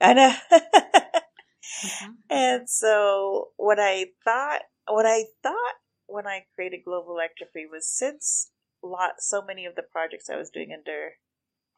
I 0.00 0.12
know. 0.12 0.34
mm-hmm. 0.52 2.10
And 2.30 2.68
so 2.68 3.48
what 3.56 3.78
I 3.80 4.06
thought, 4.24 4.62
what 4.86 5.06
I 5.06 5.24
thought 5.42 5.74
when 6.06 6.26
I 6.26 6.44
created 6.54 6.84
Global 6.84 7.16
Ectropy 7.16 7.64
was 7.70 7.88
since 7.88 8.50
lot 8.82 9.20
so 9.20 9.42
many 9.42 9.64
of 9.64 9.74
the 9.74 9.82
projects 9.82 10.28
I 10.28 10.36
was 10.36 10.50
doing 10.50 10.72
under 10.72 11.12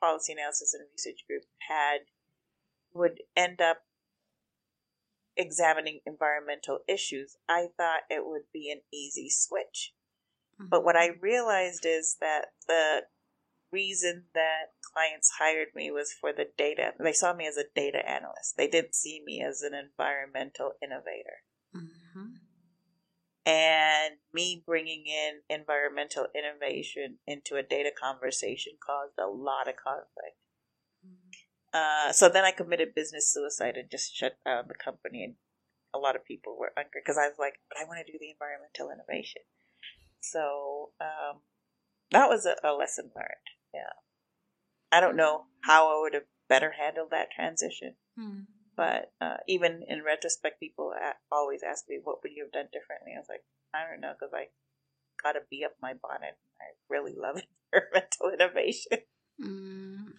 policy 0.00 0.32
analysis 0.32 0.74
and 0.74 0.86
research 0.92 1.24
group 1.26 1.42
had 1.68 1.98
would 2.92 3.20
end 3.36 3.60
up 3.60 3.78
examining 5.36 6.00
environmental 6.06 6.80
issues, 6.88 7.36
I 7.48 7.68
thought 7.76 8.02
it 8.08 8.24
would 8.24 8.44
be 8.52 8.70
an 8.70 8.80
easy 8.92 9.28
switch. 9.30 9.92
Mm-hmm. 10.60 10.68
But 10.70 10.84
what 10.84 10.96
I 10.96 11.10
realized 11.20 11.84
is 11.86 12.16
that 12.20 12.46
the 12.66 13.02
reason 13.72 14.24
that 14.34 14.70
clients 14.94 15.32
hired 15.38 15.68
me 15.74 15.90
was 15.90 16.14
for 16.18 16.32
the 16.32 16.46
data. 16.56 16.92
They 16.98 17.12
saw 17.12 17.34
me 17.34 17.46
as 17.46 17.56
a 17.56 17.64
data 17.74 18.08
analyst. 18.08 18.56
They 18.56 18.68
didn't 18.68 18.94
see 18.94 19.22
me 19.24 19.42
as 19.42 19.62
an 19.62 19.72
environmental 19.74 20.72
innovator. 20.82 21.42
Mm-hmm. 21.74 22.38
And 23.46 24.14
me 24.32 24.62
bringing 24.64 25.04
in 25.06 25.40
environmental 25.50 26.28
innovation 26.34 27.18
into 27.26 27.56
a 27.56 27.62
data 27.62 27.90
conversation 27.90 28.74
caused 28.84 29.18
a 29.18 29.26
lot 29.26 29.68
of 29.68 29.74
conflict. 29.76 30.38
Mm-hmm. 31.04 31.34
Uh, 31.74 32.12
so 32.12 32.28
then 32.28 32.44
I 32.44 32.52
committed 32.52 32.94
business 32.94 33.32
suicide 33.32 33.76
and 33.76 33.90
just 33.90 34.14
shut 34.14 34.38
down 34.44 34.64
the 34.68 34.74
company 34.74 35.24
and 35.24 35.34
a 35.92 35.98
lot 35.98 36.16
of 36.16 36.24
people 36.24 36.56
were 36.58 36.72
angry 36.78 37.02
because 37.04 37.18
I 37.18 37.28
was 37.28 37.38
like, 37.38 37.54
but 37.68 37.78
I 37.78 37.84
want 37.84 38.04
to 38.04 38.10
do 38.10 38.18
the 38.18 38.30
environmental 38.30 38.90
innovation. 38.90 39.42
So 40.30 40.90
um, 41.00 41.40
that 42.10 42.28
was 42.28 42.46
a, 42.46 42.56
a 42.66 42.72
lesson 42.72 43.10
learned. 43.14 43.48
Yeah. 43.72 43.92
I 44.90 45.00
don't 45.00 45.16
know 45.16 45.44
how 45.62 45.88
I 45.88 46.00
would 46.00 46.14
have 46.14 46.24
better 46.48 46.72
handled 46.78 47.10
that 47.10 47.30
transition. 47.30 47.96
Hmm. 48.18 48.40
But 48.76 49.12
uh, 49.20 49.36
even 49.48 49.84
in 49.88 50.02
retrospect, 50.02 50.60
people 50.60 50.92
a- 50.92 51.34
always 51.34 51.62
ask 51.62 51.84
me, 51.88 52.00
what 52.02 52.22
would 52.22 52.32
you 52.34 52.44
have 52.44 52.52
done 52.52 52.68
differently? 52.72 53.12
I 53.14 53.18
was 53.18 53.28
like, 53.28 53.44
I 53.72 53.88
don't 53.88 54.00
know, 54.00 54.12
because 54.18 54.32
I 54.34 54.48
got 55.22 55.32
to 55.32 55.40
be 55.50 55.64
up 55.64 55.76
my 55.80 55.94
bonnet. 55.94 56.36
I 56.60 56.74
really 56.88 57.14
love 57.16 57.40
environmental 57.72 58.30
innovation. 58.34 58.98
Mm. 59.40 60.14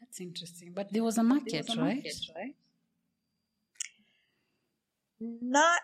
That's 0.00 0.20
interesting. 0.20 0.72
But 0.74 0.92
there 0.92 1.04
was 1.04 1.18
a 1.18 1.22
market, 1.22 1.68
right? 1.76 2.04
right? 2.34 2.54
Not 5.20 5.80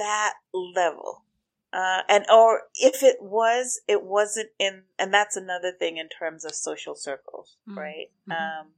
that 0.00 0.34
level. 0.52 1.24
Uh, 1.72 2.02
and 2.08 2.24
or 2.28 2.62
if 2.74 3.02
it 3.04 3.18
was, 3.20 3.80
it 3.86 4.02
wasn't 4.02 4.50
in, 4.58 4.82
and 4.98 5.14
that's 5.14 5.36
another 5.36 5.70
thing 5.78 5.98
in 5.98 6.08
terms 6.08 6.44
of 6.44 6.52
social 6.54 6.96
circles, 6.96 7.56
Mm, 7.68 7.76
right? 7.76 8.08
mhm. 8.28 8.34
Um, 8.60 8.74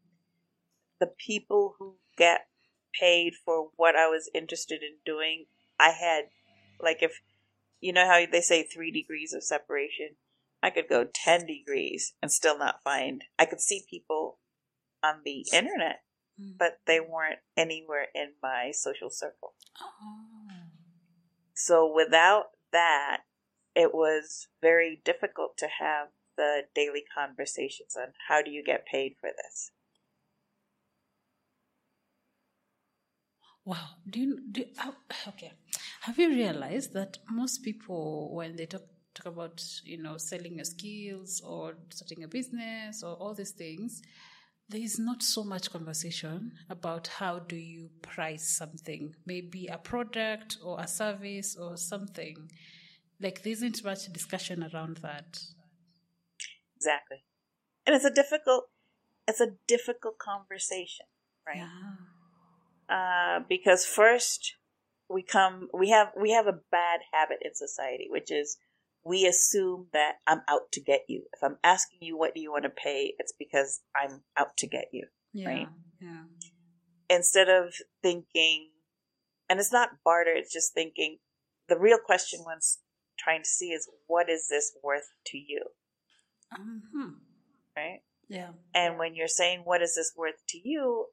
the 1.01 1.07
people 1.07 1.75
who 1.79 1.97
get 2.19 2.49
paid 2.93 3.33
for 3.45 3.71
what 3.77 3.97
I 3.97 4.09
was 4.09 4.31
interested 4.35 4.83
in 4.83 4.99
doing, 5.07 5.47
I 5.81 5.91
had, 5.93 6.25
like, 6.79 7.03
if 7.03 7.23
you 7.81 7.95
know 7.95 8.07
how 8.07 8.27
they 8.31 8.43
say 8.43 8.63
three 8.63 8.91
degrees 8.91 9.33
of 9.33 9.43
separation, 9.43 10.17
I 10.63 10.69
could 10.71 10.87
go 10.89 11.05
10 11.13 11.47
degrees 11.47 12.13
and 12.21 12.31
still 12.31 12.59
not 12.59 12.83
find, 12.85 13.25
I 13.39 13.47
could 13.47 13.61
see 13.63 13.87
people 13.89 14.39
on 15.03 15.23
the 15.25 15.47
internet, 15.53 16.05
Mm. 16.41 16.57
but 16.59 16.81
they 16.87 17.01
weren't 17.01 17.41
anywhere 17.57 18.09
in 18.15 18.35
my 18.43 18.71
social 18.73 19.11
circle. 19.11 19.55
Oh. 19.81 20.32
So 21.55 21.91
without 21.93 22.47
that, 22.73 23.23
it 23.75 23.95
was 23.95 24.49
very 24.61 25.01
difficult 25.05 25.57
to 25.59 25.69
have 25.81 26.09
the 26.37 26.63
daily 26.75 27.05
conversations 27.15 27.97
on 27.97 28.09
how 28.29 28.43
do 28.43 28.51
you 28.51 28.65
get 28.65 28.87
paid 28.87 29.15
for 29.21 29.31
this. 29.31 29.71
Wow. 33.65 33.91
Do 34.09 34.21
you, 34.21 34.41
do 34.51 34.65
how, 34.77 34.95
okay. 35.29 35.53
Have 36.01 36.19
you 36.19 36.29
realized 36.31 36.95
that 36.95 37.19
most 37.31 37.63
people, 37.63 38.35
when 38.35 38.57
they 38.57 38.67
talk, 38.67 38.83
talk 39.15 39.27
about, 39.27 39.63
you 39.85 40.03
know, 40.03 40.17
selling 40.17 40.57
your 40.57 40.65
skills 40.65 41.41
or 41.47 41.75
starting 41.91 42.25
a 42.25 42.29
business 42.29 43.05
or 43.05 43.15
all 43.15 43.35
these 43.35 43.53
things, 43.53 44.03
there 44.73 44.81
is 44.81 44.99
not 44.99 45.23
so 45.23 45.45
much 45.45 45.71
conversation 45.71 46.53
about 46.71 47.07
how 47.07 47.39
do 47.39 47.57
you 47.57 47.91
price 48.01 48.57
something, 48.57 49.15
maybe 49.27 49.67
a 49.67 49.77
product 49.77 50.57
or 50.65 50.81
a 50.81 50.89
service 50.89 51.57
or 51.57 51.77
something. 51.77 52.51
Like 53.21 53.43
there 53.43 53.53
isn't 53.53 53.85
much 53.85 54.11
discussion 54.13 54.69
around 54.73 54.97
that. 55.03 55.39
Exactly. 56.77 57.19
And 57.87 57.95
it's 57.95 58.07
a 58.07 58.11
difficult 58.11 58.65
it's 59.29 59.41
a 59.41 59.53
difficult 59.69 60.19
conversation, 60.19 61.07
right? 61.47 61.59
Yeah. 61.59 63.37
Uh, 63.37 63.41
because 63.49 63.85
first 63.85 64.57
we 65.09 65.23
come 65.23 65.69
we 65.75 65.91
have 65.91 66.09
we 66.21 66.33
have 66.33 66.47
a 66.47 66.59
bad 66.71 67.01
habit 67.13 67.39
in 67.43 67.55
society, 67.55 68.09
which 68.11 68.31
is 68.31 68.57
we 69.05 69.27
assume 69.27 69.89
that 69.93 70.15
I'm 70.27 70.43
out 70.49 70.71
to 70.73 70.81
get 70.81 71.01
you. 71.09 71.25
If 71.33 71.43
I'm 71.43 71.59
asking 71.65 71.99
you 72.03 72.17
what 72.17 72.35
do 72.35 72.41
you 72.41 72.53
want 72.53 72.65
to 72.65 72.71
pay, 72.71 73.15
it's 73.19 73.33
because 73.39 73.81
I'm 73.97 74.23
out 74.39 74.57
to 74.59 74.67
get 74.67 74.87
you. 74.93 75.07
Yeah. 75.33 75.49
Right. 75.49 75.69
Yeah. 76.01 76.25
instead 77.11 77.49
of 77.49 77.75
thinking, 78.03 78.71
and 79.49 79.61
it's 79.61 79.73
not 79.73 79.91
barter, 80.05 80.31
it's 80.35 80.53
just 80.53 80.73
thinking, 80.73 81.19
the 81.69 81.79
real 81.79 81.99
question 81.99 82.41
one's 82.45 82.79
trying 83.19 83.43
to 83.43 83.49
see 83.49 83.69
is 83.71 83.89
what 84.07 84.31
is 84.31 84.49
this 84.49 84.75
worth 84.83 85.11
to 85.27 85.37
you, 85.39 85.63
Mhm. 86.53 87.21
right? 87.77 88.01
Yeah. 88.29 88.53
And 88.75 88.99
when 88.99 89.15
you're 89.15 89.29
saying 89.29 89.65
what 89.65 89.83
is 89.83 89.95
this 89.95 90.15
worth 90.17 90.43
to 90.49 90.59
you, 90.67 91.09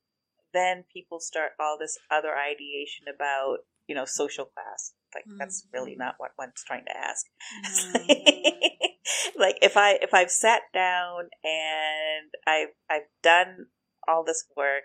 then 0.54 0.84
people 0.84 1.19
start 1.19 1.52
all 1.60 1.78
this 1.78 1.97
other 2.10 2.34
ideation 2.38 3.08
about, 3.13 3.65
you 3.89 3.95
know, 3.95 4.06
social 4.06 4.45
class. 4.45 4.93
Like 5.15 5.25
that's 5.39 5.65
really 5.73 5.95
not 5.97 6.13
what 6.19 6.32
one's 6.38 6.63
trying 6.65 6.86
to 6.86 6.95
ask. 6.95 7.25
Mm. 7.65 8.08
like 9.39 9.58
if 9.63 9.75
I 9.75 9.97
if 9.99 10.13
I've 10.13 10.30
sat 10.30 10.62
down 10.71 11.30
and 11.43 12.30
I've 12.45 12.69
I've 12.89 13.10
done 13.23 13.65
all 14.08 14.23
this 14.23 14.45
work 14.56 14.84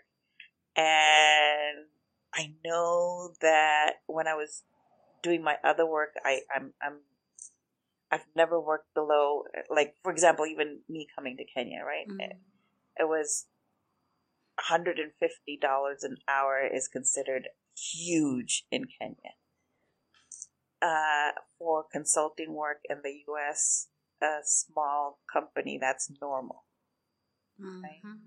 and 0.75 1.87
I 2.35 2.55
know 2.65 3.35
that 3.43 3.97
when 4.07 4.27
I 4.27 4.35
was 4.35 4.63
doing 5.23 5.45
my 5.45 5.57
other 5.63 5.87
work 5.87 6.15
I, 6.25 6.41
I'm 6.55 6.73
I'm 6.83 7.01
I've 8.11 8.27
never 8.35 8.59
worked 8.59 8.95
below 8.95 9.45
like 9.69 9.95
for 10.03 10.11
example 10.11 10.47
even 10.47 10.81
me 10.89 11.07
coming 11.15 11.37
to 11.37 11.45
Kenya, 11.45 11.81
right? 11.87 12.09
Mm. 12.09 12.25
It, 12.25 12.37
it 13.01 13.09
was 13.09 13.45
$150 14.59 16.05
an 16.05 16.17
hour 16.29 16.67
is 16.67 16.89
considered 16.89 17.49
huge 17.77 18.67
in 18.71 18.85
Kenya. 18.87 19.35
Uh, 20.83 21.33
for 21.59 21.85
consulting 21.91 22.53
work 22.53 22.81
in 22.89 23.01
the 23.03 23.25
US, 23.29 23.89
a 24.23 24.41
small 24.45 25.21
company, 25.33 25.79
that's 25.81 26.11
normal. 26.21 26.67
Mhm. 27.59 28.21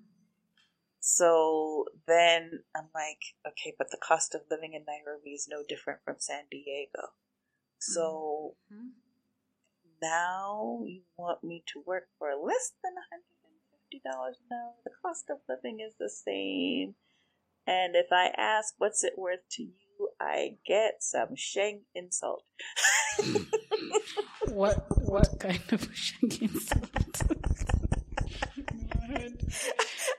So 0.99 1.85
then 2.07 2.63
I'm 2.75 2.89
like, 2.93 3.21
okay, 3.47 3.75
but 3.77 3.91
the 3.91 3.97
cost 3.97 4.35
of 4.35 4.41
living 4.49 4.73
in 4.73 4.85
Nairobi 4.85 5.31
is 5.33 5.47
no 5.47 5.63
different 5.67 6.03
from 6.03 6.19
San 6.19 6.47
Diego. 6.51 7.13
So 7.79 8.57
Mhm. 8.71 8.93
now 10.01 10.83
you 10.85 11.03
want 11.17 11.43
me 11.43 11.63
to 11.67 11.81
work 11.81 12.09
for 12.17 12.35
less 12.35 12.73
than 12.83 12.97
$150 12.97 13.27
an 13.31 13.36
hour. 14.13 14.31
The 14.83 14.91
cost 15.01 15.25
of 15.29 15.37
living 15.47 15.79
is 15.79 15.93
the 15.99 16.09
same. 16.09 16.95
And 17.65 17.95
if 17.95 18.07
I 18.11 18.31
ask, 18.37 18.73
what's 18.77 19.03
it 19.03 19.13
worth 19.17 19.47
to 19.51 19.63
you, 19.63 20.09
I 20.21 20.57
get 20.65 21.01
some 21.03 21.35
sheng 21.35 21.81
insult. 21.95 22.43
What 24.47 24.85
what 25.05 25.39
kind 25.39 25.61
of 25.73 25.89
sheng 25.93 26.31
insult? 26.41 27.21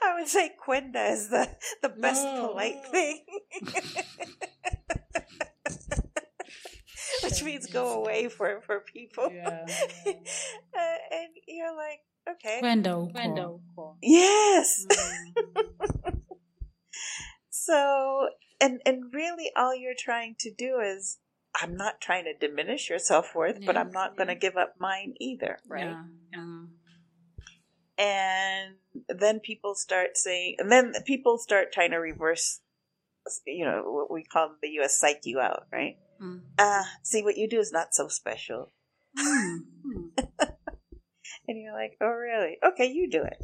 I 0.03 0.15
would 0.19 0.29
say 0.29 0.51
Kwenda 0.67 1.11
is 1.13 1.29
the, 1.31 1.49
the 1.83 1.89
best 1.89 2.25
No. 2.25 2.49
polite 2.49 2.85
thing. 2.91 3.25
Which 7.25 7.43
means 7.43 7.67
go 7.67 8.01
away 8.03 8.29
for, 8.29 8.61
for 8.63 8.81
people. 8.81 9.31
Yeah. 9.33 9.67
uh, 10.07 10.11
and 11.11 11.29
you're 11.59 11.77
like, 11.77 12.01
okay. 12.31 12.61
Kwenda 12.63 12.95
huko. 12.95 13.97
Yes. 14.03 14.87
Mm. 14.87 16.15
So, 17.69 18.29
and 18.63 18.81
and 18.87 19.13
really, 19.13 19.51
all 19.55 19.77
you're 19.77 19.99
trying 19.99 20.37
to 20.41 20.51
do 20.51 20.81
is, 20.81 21.19
I'm 21.61 21.77
not 21.77 22.01
trying 22.01 22.25
to 22.25 22.33
diminish 22.33 22.89
your 22.89 22.99
self 22.99 23.35
worth, 23.35 23.59
but 23.67 23.77
I'm 23.77 23.91
not 23.91 24.17
going 24.17 24.29
to 24.29 24.35
give 24.35 24.57
up 24.57 24.77
mine 24.81 25.13
either, 25.21 25.59
right? 25.69 25.85
Yeah. 25.85 26.05
yeah. 26.33 26.65
And 27.99 28.77
then 29.21 29.41
people 29.41 29.75
start 29.75 30.17
saying, 30.17 30.57
and 30.59 30.73
then 30.73 30.95
people 31.05 31.37
start 31.37 31.71
trying 31.71 31.91
to 31.91 31.99
reverse, 31.99 32.61
you 33.47 33.67
know, 33.67 33.83
what 33.85 34.11
we 34.11 34.25
call 34.25 34.55
the 34.63 34.71
U.S. 34.81 34.99
psych 34.99 35.21
you 35.25 35.39
out, 35.39 35.67
right? 35.71 35.99
Mm. 36.23 36.41
Uh, 36.59 36.85
see, 37.03 37.23
what 37.23 37.37
you 37.37 37.51
do 37.51 37.59
is 37.59 37.71
not 37.71 37.93
so 37.93 38.09
special. 38.09 38.73
Mm. 39.19 39.59
And 41.49 41.61
you're 41.61 41.73
like, 41.73 41.97
oh, 42.01 42.09
really? 42.09 42.59
Okay, 42.63 42.87
you 42.93 43.09
do 43.11 43.23
it. 43.25 43.39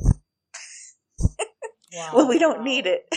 Wow. 1.95 2.11
Well, 2.15 2.29
we 2.29 2.39
don't 2.39 2.63
need 2.63 2.87
it. 2.87 3.09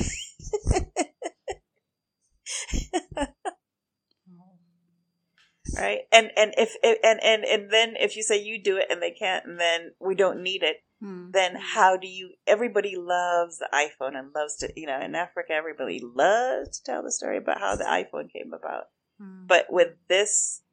right 5.78 6.02
and 6.12 6.32
and 6.38 6.54
if 6.58 6.76
and 6.84 7.19
and 7.23 7.43
and 7.43 7.69
then 7.71 7.95
if 8.00 8.15
you 8.15 8.23
say 8.23 8.41
you 8.41 8.62
do 8.62 8.78
it 8.78 8.86
and 8.89 9.02
they 9.02 9.12
can't 9.12 9.45
and 9.45 9.60
then 9.60 9.91
we 10.00 10.15
don't 10.15 10.41
need 10.41 10.63
it 10.63 10.78
Mm. 11.00 11.32
then 11.32 11.56
how 11.56 11.95
do 11.95 12.08
you 12.08 12.32
everybody 12.47 12.95
loves 12.97 13.60
the 13.60 13.69
iphone 13.71 14.17
and 14.17 14.34
loves 14.34 14.56
to 14.56 14.73
you 14.76 14.88
know 14.88 15.00
in 15.00 15.13
africa 15.13 15.52
everybody 15.54 16.02
loves 16.04 16.80
to 16.80 16.84
tell 16.84 17.04
the 17.04 17.12
story 17.12 17.38
about 17.38 17.60
how 17.60 17.76
the 17.76 17.84
iphone 17.84 18.32
came 18.34 18.52
about 18.52 18.86
Mm. 19.21 19.45
but 19.47 19.67
with 19.69 19.89
this 20.08 20.63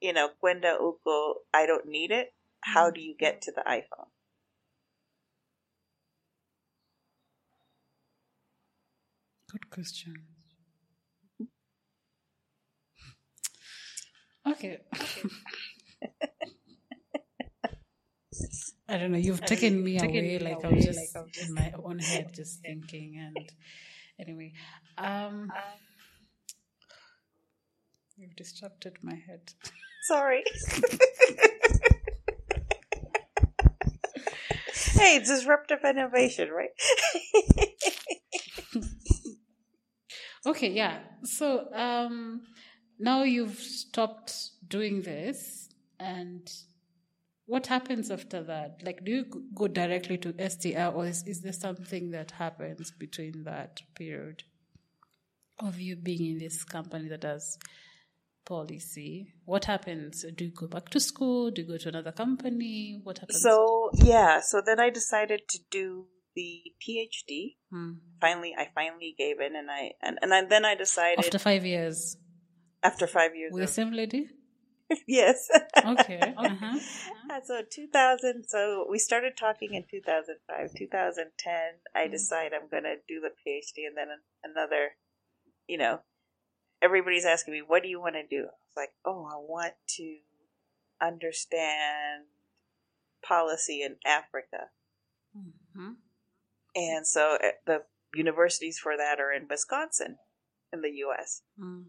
you 0.00 0.14
know 0.14 0.30
kwenda 0.42 0.78
uko 0.80 1.34
i 1.52 1.66
don't 1.66 1.84
need 1.86 2.10
it 2.10 2.32
how 2.74 2.90
do 2.90 3.00
you 3.00 3.14
get 3.18 3.40
to 3.42 3.52
the 3.52 3.62
iphone 3.78 4.10
Good 9.50 9.70
question. 9.70 10.14
Okay. 14.46 14.78
I 18.88 18.98
don't 18.98 19.10
know. 19.10 19.18
You've 19.18 19.44
taken 19.44 19.82
me 19.82 19.98
away. 19.98 20.38
Like 20.38 20.64
I 20.64 20.68
was 20.68 20.84
just 20.84 21.16
in 21.42 21.52
my 21.52 21.72
own 21.84 21.98
head, 21.98 22.32
just 22.32 22.60
thinking. 22.60 23.18
And 23.18 23.50
anyway, 24.20 24.52
um, 24.98 25.50
You've 28.16 28.36
distracted 28.36 28.96
my 29.02 29.14
head. 29.14 29.52
Sorry. 30.04 30.42
hey, 34.92 35.18
disruptive 35.20 35.84
innovation, 35.84 36.50
right? 36.50 36.70
okay, 40.46 40.70
yeah. 40.70 40.98
So 41.24 41.72
um, 41.72 42.42
now 42.98 43.22
you've 43.22 43.58
stopped 43.58 44.34
doing 44.68 45.02
this, 45.02 45.68
and 45.98 46.50
what 47.46 47.66
happens 47.68 48.10
after 48.10 48.42
that? 48.42 48.82
Like, 48.84 49.04
do 49.04 49.12
you 49.12 49.24
go 49.54 49.68
directly 49.68 50.18
to 50.18 50.32
SDR, 50.34 50.94
or 50.94 51.06
is, 51.06 51.22
is 51.26 51.40
there 51.40 51.52
something 51.52 52.10
that 52.10 52.32
happens 52.32 52.90
between 52.90 53.44
that 53.44 53.80
period 53.94 54.42
of 55.58 55.80
you 55.80 55.96
being 55.96 56.32
in 56.32 56.38
this 56.38 56.64
company 56.64 57.08
that 57.08 57.22
does 57.22 57.58
policy? 58.46 59.34
What 59.44 59.66
happens? 59.66 60.24
Do 60.34 60.44
you 60.46 60.50
go 60.52 60.66
back 60.66 60.88
to 60.90 61.00
school? 61.00 61.50
Do 61.50 61.62
you 61.62 61.68
go 61.68 61.76
to 61.76 61.88
another 61.90 62.12
company? 62.12 63.00
What 63.02 63.18
happens? 63.18 63.42
So 63.42 63.90
yeah, 63.94 64.40
so 64.40 64.62
then 64.64 64.80
I 64.80 64.88
decided 64.90 65.42
to 65.50 65.58
do 65.70 66.06
the 66.34 66.62
PhD. 66.80 67.56
Hmm. 67.70 67.92
Finally, 68.20 68.54
I 68.58 68.68
finally 68.74 69.14
gave 69.18 69.40
in, 69.40 69.54
and 69.56 69.70
I 69.70 69.92
and 70.00 70.18
and 70.22 70.32
I, 70.32 70.44
then 70.44 70.64
I 70.64 70.74
decided 70.74 71.18
After 71.26 71.38
five 71.38 71.66
years. 71.66 72.16
after 72.82 73.06
five 73.06 73.34
years. 73.36 73.52
With 73.52 73.62
the 73.62 73.72
same 73.80 73.92
lady? 73.92 74.28
yes. 75.06 75.48
Okay. 75.84 76.32
Uh-huh. 76.36 76.78
And 77.28 77.44
so 77.44 77.60
2000, 77.68 78.44
so 78.46 78.86
we 78.88 78.98
started 79.00 79.36
talking 79.36 79.74
in 79.74 79.82
2005. 79.90 80.70
2010, 80.78 81.80
I 81.92 82.06
Mhm. 82.06 82.12
decide 82.12 82.52
I'm 82.54 82.68
going 82.68 82.84
to 82.84 82.96
do 83.08 83.20
the 83.20 83.32
PhD 83.40 83.84
and 83.88 83.96
then 83.96 84.08
another, 84.44 84.94
you 85.66 85.76
know, 85.76 86.02
everybody's 86.82 87.24
asking 87.24 87.54
me, 87.54 87.62
what 87.66 87.82
do 87.82 87.88
you 87.88 88.00
want 88.00 88.14
to 88.14 88.26
do? 88.26 88.42
I 88.42 88.56
was 88.64 88.76
like, 88.76 88.92
oh, 89.04 89.26
I 89.30 89.36
want 89.36 89.74
to 89.96 90.16
understand 91.00 92.24
policy 93.22 93.82
in 93.82 93.96
Africa. 94.06 94.70
Mhm. 95.36 95.96
And 96.74 97.06
so 97.06 97.38
uh, 97.42 97.52
the 97.66 97.84
universities 98.14 98.78
for 98.78 98.96
that 98.96 99.20
are 99.20 99.32
in 99.32 99.48
Wisconsin 99.48 100.18
in 100.72 100.82
the 100.82 100.90
US. 101.06 101.42
Mm. 101.58 101.86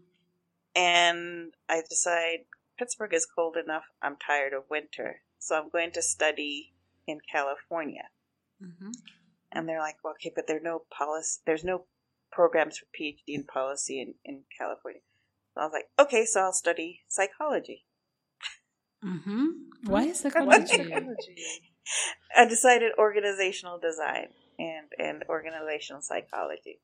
And 0.74 1.54
I 1.68 1.82
decide 1.88 2.46
Pittsburgh 2.78 3.14
is 3.14 3.26
cold 3.26 3.56
enough. 3.56 3.84
I'm 4.02 4.16
tired 4.16 4.52
of 4.52 4.70
winter. 4.70 5.22
So 5.38 5.56
I'm 5.56 5.68
going 5.68 5.92
to 5.92 6.02
study 6.02 6.74
in 7.06 7.20
California. 7.30 8.10
Mhm. 8.62 8.92
And 9.50 9.68
they're 9.68 9.80
like, 9.80 9.96
well, 10.04 10.12
okay, 10.14 10.32
but 10.34 10.46
there 10.46 10.58
are 10.58 10.60
no 10.60 10.80
policy, 10.90 11.40
there's 11.46 11.64
no 11.64 11.86
programs 12.30 12.78
for 12.78 12.86
PhD 12.98 13.22
in 13.26 13.44
policy 13.44 14.00
in, 14.00 14.14
in 14.24 14.44
California. 14.56 15.00
So 15.54 15.60
I 15.62 15.64
was 15.64 15.72
like, 15.72 15.88
okay, 15.98 16.24
so 16.24 16.40
I'll 16.40 16.52
study 16.52 17.00
psychology. 17.08 17.84
Mhm. 19.04 19.46
Why 19.86 20.04
Why 20.04 20.12
psychology? 20.64 21.36
I 22.36 22.44
decided 22.46 22.92
organizational 22.98 23.78
design 23.78 24.28
and, 24.58 24.88
and 24.98 25.24
organizational 25.28 26.02
psychology. 26.02 26.80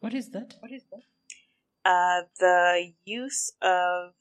what 0.00 0.14
is 0.14 0.30
that? 0.30 0.54
What 0.60 0.72
is 0.72 0.84
that? 0.90 1.02
Uh, 1.84 2.22
the 2.38 2.92
use 3.04 3.52
of 3.60 4.14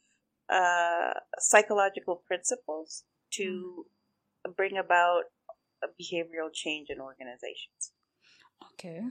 uh, 0.50 1.14
psychological 1.40 2.24
principles 2.28 3.04
to 3.32 3.86
bring 4.56 4.78
about 4.78 5.26
a 5.84 5.88
behavioral 5.88 6.52
change 6.54 6.88
in 6.90 7.00
organizations. 7.00 7.94
Okay. 8.74 9.02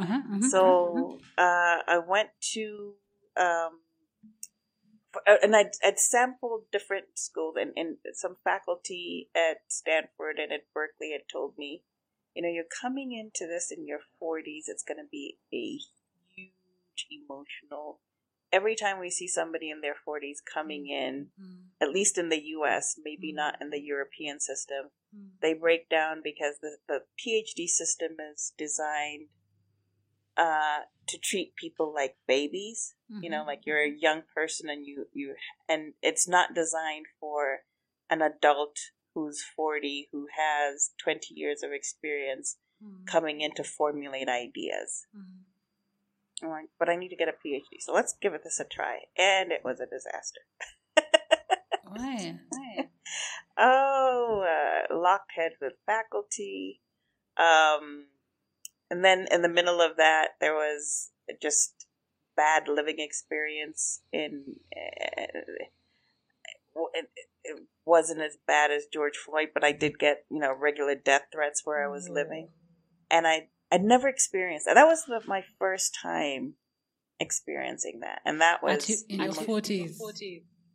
Uh-huh, 0.00 0.14
uh-huh. 0.14 0.48
So 0.48 1.18
uh, 1.36 1.78
I 1.86 1.98
went 2.06 2.30
to, 2.54 2.94
um, 3.36 3.80
uh, 5.26 5.34
and 5.42 5.54
I'd, 5.54 5.72
I'd 5.84 5.98
sampled 5.98 6.62
different 6.72 7.06
schools, 7.16 7.56
and, 7.60 7.72
and 7.76 7.96
some 8.14 8.36
faculty 8.42 9.28
at 9.34 9.58
Stanford 9.68 10.38
and 10.38 10.52
at 10.52 10.72
Berkeley 10.72 11.12
had 11.12 11.28
told 11.30 11.54
me, 11.58 11.82
you 12.34 12.42
know, 12.42 12.48
you're 12.48 12.64
coming 12.80 13.12
into 13.12 13.46
this 13.46 13.72
in 13.76 13.86
your 13.86 14.00
40s, 14.22 14.68
it's 14.68 14.84
going 14.84 14.98
to 14.98 15.08
be 15.10 15.36
a 15.52 15.78
huge 16.34 17.06
emotional. 17.10 18.00
Every 18.52 18.74
time 18.74 18.98
we 18.98 19.10
see 19.10 19.28
somebody 19.28 19.70
in 19.70 19.80
their 19.80 19.96
40s 20.06 20.38
coming 20.42 20.88
in, 20.88 21.28
Mm, 21.40 21.56
at 21.80 21.90
least 21.90 22.18
in 22.18 22.28
the 22.28 22.42
US, 22.56 22.98
maybe 23.02 23.32
Mm. 23.32 23.36
not 23.36 23.60
in 23.60 23.70
the 23.70 23.80
European 23.80 24.38
system, 24.40 24.90
mm, 25.14 25.30
they 25.40 25.54
break 25.54 25.88
down 25.88 26.20
because 26.22 26.58
the, 26.60 26.78
the 26.88 27.04
PhD 27.18 27.66
system 27.66 28.16
is 28.32 28.52
designed 28.56 29.28
uh, 30.40 30.80
to 31.06 31.18
treat 31.18 31.54
people 31.56 31.92
like 31.94 32.16
babies. 32.26 32.94
You 33.22 33.28
know, 33.30 33.44
like 33.46 33.62
you're 33.66 33.82
a 33.82 33.90
young 33.90 34.22
person 34.34 34.70
and 34.70 34.86
you, 34.86 35.06
you 35.12 35.34
and 35.68 35.94
it's 36.00 36.28
not 36.28 36.54
designed 36.54 37.06
for 37.20 37.58
an 38.08 38.22
adult 38.22 38.76
who's 39.14 39.42
40 39.56 40.08
who 40.12 40.26
has 40.36 40.90
20 41.02 41.34
years 41.34 41.62
of 41.62 41.72
experience 41.72 42.56
Mm, 42.82 43.06
coming 43.06 43.40
in 43.42 43.52
to 43.54 43.64
formulate 43.64 44.28
ideas. 44.28 45.06
mm. 45.14 45.44
I'm 46.42 46.48
like, 46.48 46.70
but 46.78 46.88
I 46.88 46.96
need 46.96 47.10
to 47.10 47.16
get 47.16 47.28
a 47.28 47.32
PhD, 47.32 47.80
so 47.80 47.92
let's 47.92 48.14
give 48.22 48.32
it 48.32 48.42
this 48.42 48.58
a 48.58 48.64
try. 48.64 49.00
And 49.18 49.52
it 49.52 49.60
was 49.62 49.80
a 49.80 49.84
disaster. 49.84 50.40
Why? 51.84 52.38
oh, 53.58 54.42
uh, 54.46 54.96
locked 54.96 55.32
head 55.36 55.52
with 55.60 55.74
faculty. 55.84 56.80
Um, 57.36 58.06
and 58.90 59.04
then 59.04 59.26
in 59.30 59.42
the 59.42 59.48
middle 59.48 59.80
of 59.80 59.96
that, 59.96 60.30
there 60.40 60.54
was 60.54 61.10
just 61.40 61.86
bad 62.36 62.68
living 62.68 62.96
experience 62.98 64.00
in. 64.12 64.56
Uh, 64.74 65.40
it, 66.94 67.10
it 67.44 67.62
wasn't 67.84 68.20
as 68.20 68.38
bad 68.46 68.70
as 68.70 68.86
George 68.92 69.16
Floyd, 69.16 69.48
but 69.52 69.64
I 69.64 69.72
did 69.72 69.98
get 69.98 70.24
you 70.30 70.38
know 70.38 70.52
regular 70.52 70.94
death 70.94 71.22
threats 71.32 71.62
where 71.64 71.84
I 71.84 71.88
was 71.88 72.08
living, 72.08 72.48
and 73.10 73.26
I 73.26 73.48
I'd 73.70 73.82
never 73.82 74.08
experienced 74.08 74.66
that. 74.66 74.74
That 74.74 74.86
was 74.86 75.04
the, 75.04 75.20
my 75.26 75.42
first 75.58 75.96
time 76.00 76.54
experiencing 77.18 78.00
that, 78.00 78.20
and 78.24 78.40
that 78.40 78.62
was 78.62 78.84
At 78.84 78.88
you, 78.88 78.96
in 79.08 79.20
your 79.22 79.32
forties. 79.32 80.00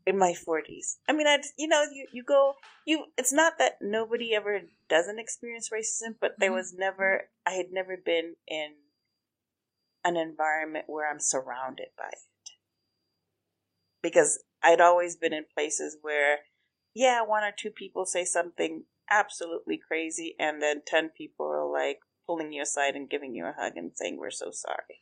In 0.06 0.18
my 0.18 0.34
40s. 0.34 0.98
I 1.08 1.13
mean, 1.13 1.28
I 1.28 1.39
you 1.58 1.68
know, 1.68 1.84
you 1.91 2.08
you 2.12 2.24
go 2.24 2.54
you 2.86 3.06
it's 3.18 3.34
not 3.34 3.58
that 3.60 3.78
nobody 3.82 4.36
ever 4.36 4.62
doesn't 4.89 5.20
experience 5.20 5.70
racism, 5.70 6.15
but 6.20 6.39
there 6.39 6.52
Mhm. 6.52 6.56
was 6.56 6.74
never 6.74 7.30
I 7.46 7.52
had 7.52 7.72
never 7.72 7.98
been 7.98 8.36
in 8.48 8.76
an 10.04 10.18
environment 10.18 10.88
where 10.88 11.10
I'm 11.10 11.20
surrounded 11.20 11.89
by 11.98 12.10
it. 12.10 12.52
Because 14.02 14.44
I'd 14.62 14.82
always 14.82 15.15
been 15.15 15.34
in 15.34 15.46
places 15.54 15.98
where 16.02 16.39
yeah, 16.94 17.22
one 17.24 17.44
or 17.44 17.52
two 17.52 17.72
people 17.72 18.06
say 18.06 18.24
something 18.24 18.86
absolutely 19.10 19.78
crazy 19.78 20.36
and 20.39 20.62
then 20.62 20.82
10 20.86 21.10
people 21.10 21.48
are 21.48 21.65
like 21.65 22.00
pulling 22.26 22.54
you 22.54 22.62
aside 22.62 22.96
and 22.96 23.10
giving 23.10 23.36
you 23.36 23.46
a 23.46 23.52
hug 23.54 23.74
and 23.76 23.91
saying 23.96 24.18
we're 24.18 24.32
so 24.32 24.52
sorry. 24.52 25.02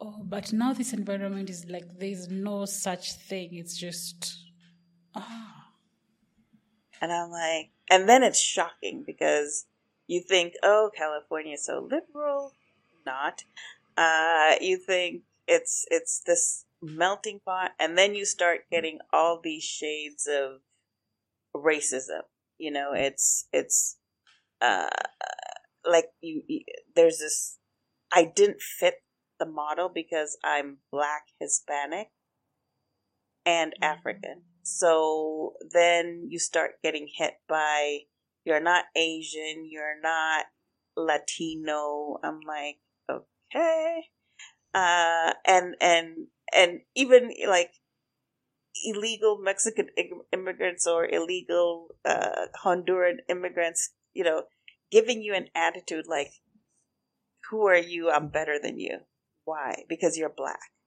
Oh, 0.00 0.22
but 0.22 0.52
now 0.52 0.72
this 0.72 0.92
environment 0.92 1.48
is 1.48 1.66
like 1.68 1.98
there's 1.98 2.28
no 2.28 2.64
such 2.66 3.14
thing. 3.14 3.54
It's 3.54 3.76
just 3.76 4.36
ah. 5.14 5.56
And 7.00 7.12
I'm 7.12 7.30
like, 7.30 7.70
and 7.90 8.08
then 8.08 8.22
it's 8.22 8.40
shocking 8.40 9.04
because 9.06 9.66
you 10.06 10.22
think, 10.26 10.54
oh, 10.62 10.90
California 10.96 11.54
is 11.54 11.66
so 11.66 11.86
liberal. 11.90 12.52
Not. 13.04 13.44
Uh, 13.96 14.54
you 14.60 14.78
think 14.78 15.22
it's 15.46 15.84
it's 15.90 16.22
this 16.26 16.64
melting 16.82 17.40
pot, 17.44 17.72
and 17.78 17.96
then 17.96 18.14
you 18.14 18.24
start 18.24 18.68
getting 18.70 18.98
all 19.12 19.40
these 19.42 19.62
shades 19.62 20.28
of 20.28 20.60
racism. 21.54 22.22
You 22.58 22.72
know, 22.72 22.92
it's 22.94 23.46
it's 23.52 23.96
uh, 24.60 24.90
like 25.84 26.06
you, 26.20 26.42
you 26.46 26.60
there's 26.94 27.18
this. 27.18 27.58
I 28.12 28.24
didn't 28.34 28.60
fit 28.60 29.02
the 29.38 29.46
model 29.46 29.88
because 29.88 30.38
I'm 30.44 30.78
black, 30.90 31.24
Hispanic, 31.40 32.10
and 33.44 33.72
Mhm. 33.74 33.82
African. 33.82 34.44
So 34.62 35.56
then 35.60 36.26
you 36.28 36.38
start 36.38 36.82
getting 36.82 37.06
hit 37.08 37.40
by 37.48 38.06
you're 38.44 38.60
not 38.60 38.86
Asian, 38.94 39.64
you're 39.68 40.00
not 40.00 40.46
Latino. 40.96 42.18
I'm 42.22 42.40
like, 42.40 42.78
okay. 43.08 44.10
Uh, 44.74 45.34
and 45.46 45.76
and 45.80 46.28
and 46.54 46.82
even 46.94 47.34
like 47.46 47.74
illegal 48.84 49.38
Mexican 49.38 49.88
immigrants 50.32 50.86
or 50.86 51.06
illegal 51.06 51.88
uh, 52.04 52.46
Honduran 52.62 53.18
immigrants, 53.28 53.92
you 54.14 54.24
know, 54.24 54.44
giving 54.90 55.22
you 55.22 55.34
an 55.34 55.48
attitude 55.54 56.06
like, 56.06 56.32
"Who 57.48 57.66
are 57.66 57.78
you? 57.78 58.10
I'm 58.10 58.28
better 58.28 58.58
than 58.58 58.78
you." 58.78 59.06
Why? 59.46 59.84
Because 59.88 60.18
you're 60.18 60.28
black. 60.28 60.75